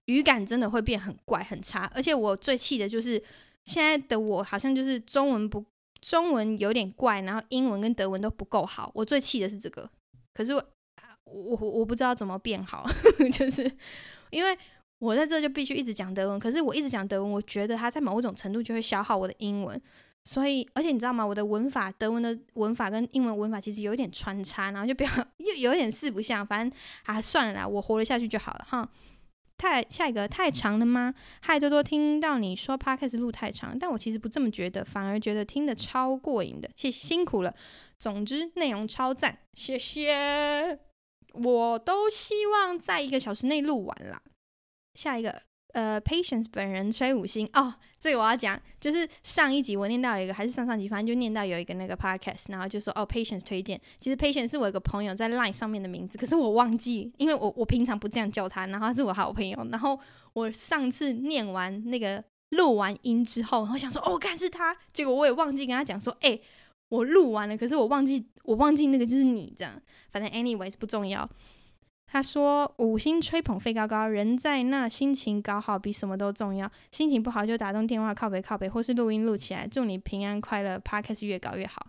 [0.06, 3.22] 语感真的会变很怪很差，而且我最气的就是
[3.66, 5.64] 现在的我好像就是中文不
[6.02, 8.92] 中文有点怪，然后英文跟德文都不够好。
[8.96, 9.90] 我最气的是这个，
[10.34, 10.64] 可是我
[11.26, 12.86] 我我不知道怎么变好，
[13.34, 13.72] 就是
[14.32, 14.58] 因为。
[15.00, 19.82] 我在这就必须一直讲德文，可是我一直讲德文，我觉得它在某种程度就会消耗我的英文，
[20.26, 21.26] 所以而且你知道吗？
[21.26, 28.88] 我的文法，德文的文法跟英文文法其实有一点穿插，然后就比较又有点四不像，反正啊算了啦，我活得下去就好了哈。
[29.58, 31.14] 太下一个太长了吗？
[31.42, 37.54] 嗨多多，听到你说 Podcast 录太长，但我其实不这么觉得，反而觉得听得超过瘾的，谢谢辛苦了。
[37.98, 40.80] 总之内容超赞，谢谢。
[41.34, 44.22] 我都希望在一个小时内录完啦。
[44.94, 45.42] 下一个，
[45.74, 47.48] 呃，Patience 本人吹五星。
[47.54, 60.00] 哦，这个我要讲，就是上一集我念到一个，还是上上集，反正就念到有一个那个 podcast，然后就说哦，Patience 推荐，其实 Patience 是我一个朋友在 Line 上面的名字，可是我忘记，因为我我平常不这样叫他，然后他是我好朋友，然后
[60.34, 66.40] 我上次念完那个录完音之后，我想说哦，看是他，结果我也忘记跟他讲说，哎，
[66.90, 71.30] 我录完了，可是我忘记我忘记那个就是你这样，反正 anyways 不重要。
[72.12, 76.70] 他说：“五星吹捧费高高，人在那心情搞好比什么都重要。
[76.92, 79.68] 心情不好就打通电话靠北靠北，或是录音录起来。
[79.68, 81.86] 祝你平安快乐，Podcast 越搞越好。”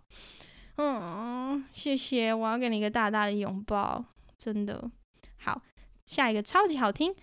[0.77, 4.05] 嗯，谢谢，我要给你一个大大的拥抱，
[4.37, 4.91] 真的
[5.39, 5.61] 好。
[6.05, 7.15] 下一个超级好听，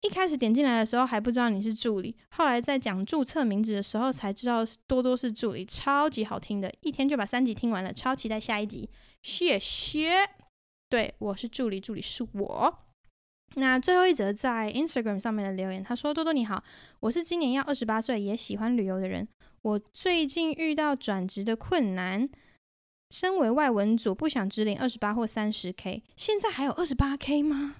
[0.00, 8.90] 一开始点进来的时候还不知道你是助理，后来在讲注册名字的时候才知道多多是助理，超级好听的，一天就把三集听完了，超期待下一集，
[9.22, 10.41] 谢谢。
[10.92, 12.78] 对，我是助理，助理是我。
[13.54, 16.62] 那最后一则在 Instagram 上面的留言，他说：“多多你好，
[17.00, 19.26] 我是今年要二十八岁，也喜欢旅游的人。
[19.62, 22.28] 我最近遇到转职的困难，
[23.08, 27.76] 身为外文组，不想只领二十八或三十 K，现在还有二十八 K 吗？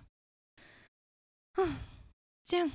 [1.56, 1.80] 啊，
[2.46, 2.70] 这样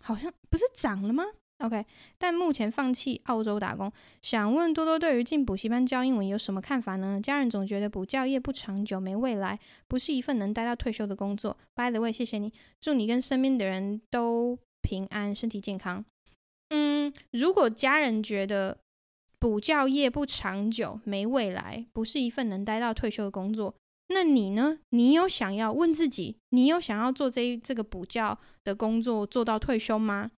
[0.00, 1.24] 好像不是涨了吗？”
[1.58, 1.86] OK，
[2.18, 3.90] 但目前放弃澳洲打工，
[4.20, 7.20] 想问多多对于进补习班教英文有什么看法呢？
[7.22, 11.56] 家人总觉得补教业不长久，没未来，不是一份能待到退休的工作。
[11.74, 16.04] By the way，谢谢你，祝你跟身边的人都平安，身体健康。
[16.70, 18.78] 嗯，如果家人觉得
[19.38, 23.74] 补教业不长久，没未来，不是一份能待到退休的工作，
[24.08, 24.80] 那你呢？
[24.90, 30.32] 你有想要问自己，你有想要做这这个补教的工作做到退休吗？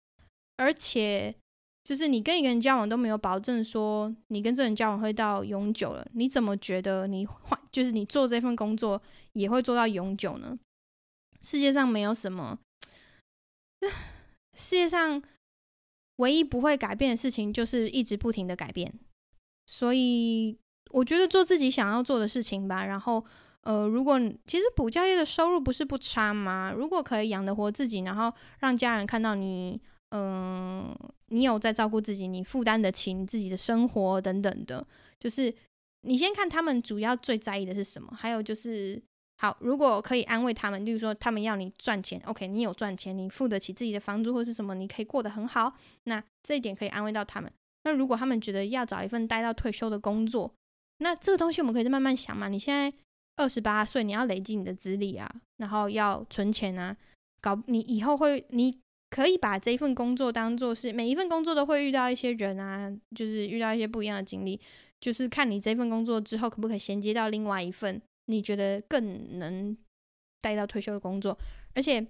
[0.56, 1.34] 而且，
[1.82, 9.02] 就是你跟一个人交往都没有保证说你跟这人交往会到永久了，你怎么觉得你换就是你做这份工作
[9.32, 10.56] 也会做到永久呢？
[11.42, 12.58] 世界上没有什么，
[14.54, 15.20] 世界上
[16.16, 18.94] 唯一不会改变的事情就是一直不停的改变。
[19.66, 20.56] 所以
[20.92, 22.86] 我觉得做自己想要做的事情吧。
[22.86, 23.24] 然后，
[23.62, 26.72] 呃，如果其实补教业的收入不是不差吗？
[26.74, 29.80] 如果可以养得活自己，然后让家人看到你。
[30.10, 30.96] 嗯，
[31.28, 34.86] 你有在照顾自己，你负担得起你自己的生活等等的，
[35.18, 35.52] 就是
[36.02, 39.02] 你先看他们主要最在意的是什么，还有就是
[39.38, 45.74] 好，如果可以安慰他们，例如说他们要你赚钱，OK，你有赚钱，你付得起自己的房租或是什么，你可以过得很好，
[46.04, 47.52] 那这一点可以安慰到他们。
[47.82, 50.54] 那如果他们觉得要找一份待到退休的工作，
[50.98, 52.48] 那这个东西我们可以再慢慢想嘛。
[52.48, 52.96] 你现在
[53.36, 56.96] 二十八岁，你要累积你的资历啊，然后要存钱啊，
[57.40, 58.78] 搞你以后会，你
[59.14, 64.60] 可以把这一份工作当做是每一份工作都会遇到一些人啊，就是遇到一些不一样的经历，
[65.00, 69.76] 就是看你这份工作之后可不可以衔接到另外一份你觉得更能
[70.40, 71.38] 带到退休的工作，
[71.74, 72.04] 而且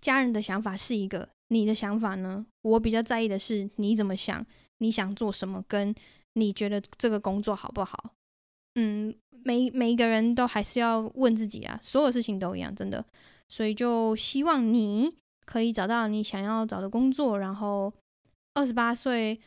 [0.00, 2.46] 家人的想法是一个，你的想法呢？
[2.62, 4.42] 我比较在意的是你怎么想，
[4.78, 5.94] 你想做什么，跟
[6.32, 8.14] 你觉得这个工作好不好？
[8.76, 9.14] 嗯。
[9.44, 13.04] 每每一个人都还是要问自己啊，所有事情都一样，真的。
[13.48, 15.14] 所以就希望你
[15.46, 17.38] 可以找到你想要找的工作。
[17.38, 17.90] 然后
[18.52, 19.40] 二十八岁，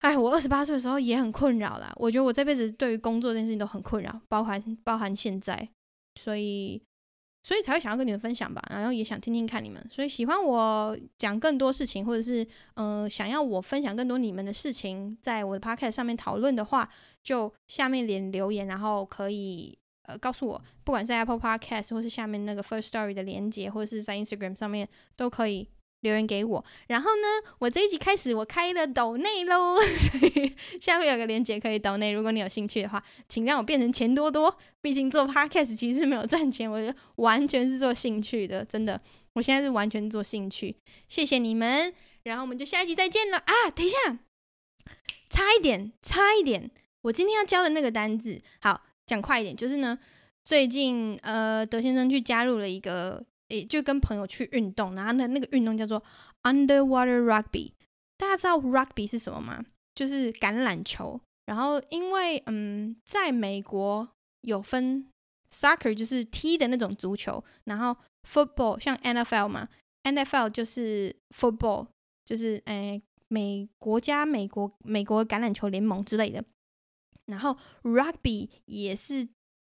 [0.00, 1.92] 哎，我二十八岁的时候也很困扰啦。
[1.94, 5.68] 我觉得我这辈子对于工作这件事情都很困扰，包含包含现在。
[6.16, 6.82] 所以。
[7.44, 9.82] 所以才会想要跟你们分享吧，然后也想听听看你们。
[9.90, 16.86] 所以喜欢我讲更多事情，或者是嗯、想要我分享更多你们的事情，在我的 podcast 上面讨论的话，
[17.22, 19.78] 就下面连留言，然后可以
[20.08, 25.68] 呃告诉我，不管是 Apple Podcast 或是下面那个 First Story 的连接，或者是在 Instagram 上面都可以。
[26.02, 34.56] 留言给我，然后呢，我这一集开始我开了抖内喽， 所以下面有个链接可以抖内，如果你有兴趣的话，请让我变成钱多多。
[34.80, 39.00] 毕竟做 podcast 其实是没有赚钱，我完全是做兴趣的，真的，
[39.32, 40.76] 我现在是完全做兴趣。
[41.08, 41.92] 谢谢你们，
[42.22, 43.68] 然后我们就下一集再见了啊！
[43.74, 43.96] 等一下，
[45.28, 46.70] 差一点，差一点，
[47.02, 49.98] 我今天要教的那个单字，好，讲快一点，就是呢，
[50.44, 53.24] 最近呃，德先生去加入了一个。
[53.48, 56.04] 诶，就跟朋友去运动，然后呢，那个运动叫做
[56.42, 57.72] underwater rugby。
[58.18, 59.64] 大家知道 rugby 是什么吗？
[59.94, 61.18] 就是橄榄球。
[61.46, 64.06] 然后因为嗯，在美国
[64.42, 65.08] 有分
[65.50, 67.96] soccer，就是踢的那种足球，然后
[68.30, 69.66] football 像 NFL 嘛
[70.02, 71.86] ，NFL 就是 football，
[72.26, 76.44] 就是诶，美国家美国美国橄榄球联盟之类的。
[77.28, 79.26] 然后 rugby 也是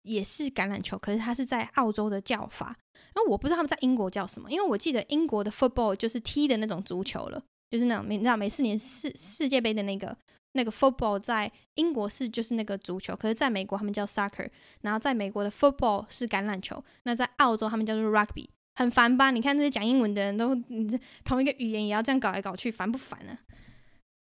[0.03, 2.77] 也是橄榄球，可是它是在澳洲的叫法。
[3.15, 10.17] 那我不知道他们在英国叫什么，因为我记得英国的 football 就是踢的那种足球了，就是那种你知道每四年世世界杯的那个
[10.53, 14.49] 那个 football 在英国是就是那个足球，可是在美国他们叫 soccer，
[14.83, 19.31] 然后在美国的 football 是橄榄球，那在澳洲他们叫做 rugby，很烦吧？
[19.31, 23.39] 你看这些讲英文的人都，你这同一个语言也要这样搞来搞去，烦不烦呢？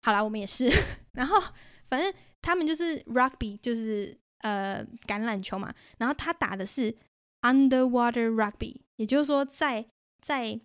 [0.02, 0.70] 好啦，我们也是，
[1.14, 1.42] 然后
[1.90, 6.96] 反正他们就是 rugby，就是呃橄榄球嘛，然后他打的是。
[7.42, 9.86] Underwater rugby，也就是说在，
[10.22, 10.60] 在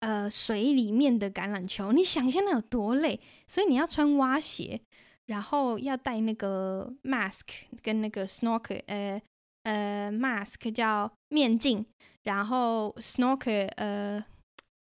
[0.00, 3.20] 呃水里面的橄榄球，你想象那有多累？
[3.46, 4.80] 所以你要穿蛙鞋，
[5.26, 7.42] 然后要戴那个 mask
[7.80, 9.22] 跟那个 snorkel，呃
[9.62, 11.86] 呃 mask 叫面镜，
[12.24, 14.24] 然后 snorkel 呃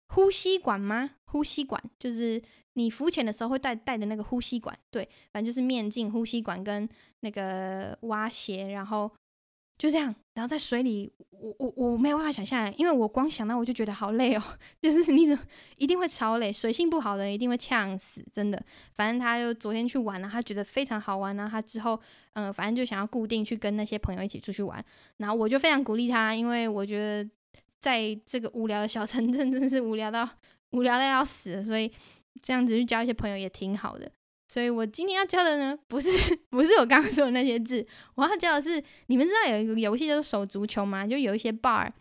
[0.08, 1.12] 呼吸管吗？
[1.28, 2.41] 呼吸管就是
[2.78, 5.03] 你浮潜的时候会带带的那个呼吸管，对，
[5.34, 6.88] 反正就是面镜、呼吸管跟
[7.19, 9.11] 那个蛙鞋，然后。
[9.80, 14.41] 就这样，然后在水里，我我我没有办法想象，因为我光想到我就觉得好累哦。
[14.82, 15.43] 就是你怎么
[15.75, 18.59] 一定会超累，水性不好的人一定会呛死，真的。
[18.95, 21.47] 反正他就昨天去玩了，他觉得非常好玩呢。
[21.47, 21.99] 他之后
[22.34, 24.84] 嗯、反正就想要固定去跟那些朋友一起出去玩。
[25.17, 27.30] 然后我就非常鼓励他，因为我觉得
[27.80, 30.28] 在这个无聊的小城镇，真的是无聊到
[30.71, 31.91] 无聊到要死，所以
[32.41, 34.11] 这样子去交一些朋友也挺好的。
[34.49, 36.09] 所以我今天要教的呢，不是
[36.49, 37.85] 不是我刚刚说的那些字，
[38.15, 41.05] 我要教的是，你们知道有一个游戏叫做手足球吗？
[41.05, 41.91] 就有一些 bar，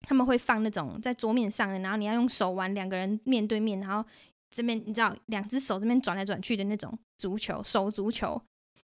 [0.00, 4.08] 他们会放那种在桌面上的，然后你要用手玩，两个人面对面，然后
[4.50, 8.40] 这边你知道，两只手这边转来转去的那种足球，手足球。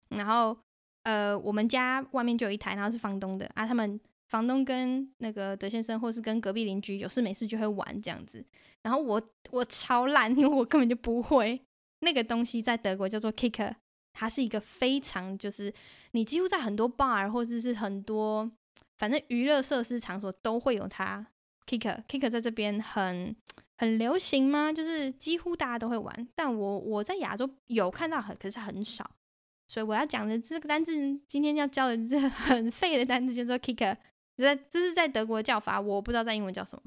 [0.09, 0.57] 然后
[1.03, 8.45] 呃，我们家外面就有一台，然后是房东的啊，他们房东跟那个德先生，或是跟隔壁邻居，有事没事就会玩这样子。
[8.83, 9.21] 然后我
[9.51, 11.61] 我超烂，因为我根本就不会。
[12.01, 13.73] 那个东西在德国叫做 Kicker，
[14.13, 15.73] 它是一个非常就是
[16.11, 18.51] 你几乎在很多 bar 或者是很多
[18.97, 21.25] 反正娱乐设施场所都会有它。
[21.65, 23.35] Kicker，Kicker 在这边很
[23.77, 24.71] 很流行吗？
[24.71, 29.09] 就是几乎大家都会玩，但我我在亚洲有看到很，可是很少。
[29.67, 33.97] 所以我要讲的这个单字，今天要教的这很废的单字叫做 Kicker，
[34.37, 36.83] 这这是在德国叫法，我不知道在英文叫什么，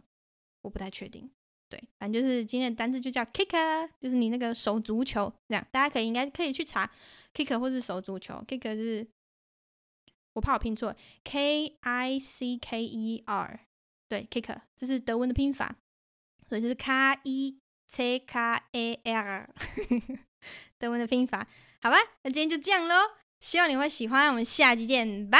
[0.62, 1.30] 我不太确定。
[1.68, 6.90] 对，反正就是今天的单字就叫 kicker，就是你那个手足球这样，大家可以应该可以去查
[7.32, 9.06] kicker 或是手足球，kicker 是，
[10.32, 13.60] 我怕我拼错，k i c k e r，
[14.08, 15.76] 对，kicker，这是德文的拼法，
[16.48, 16.92] 所以就是 k
[17.22, 18.40] i c k
[18.72, 19.54] a r，
[20.76, 21.46] 德文的拼法，
[21.80, 22.96] 好吧，那今天就这样喽，
[23.38, 25.38] 希望你会喜欢，我们下期见，拜。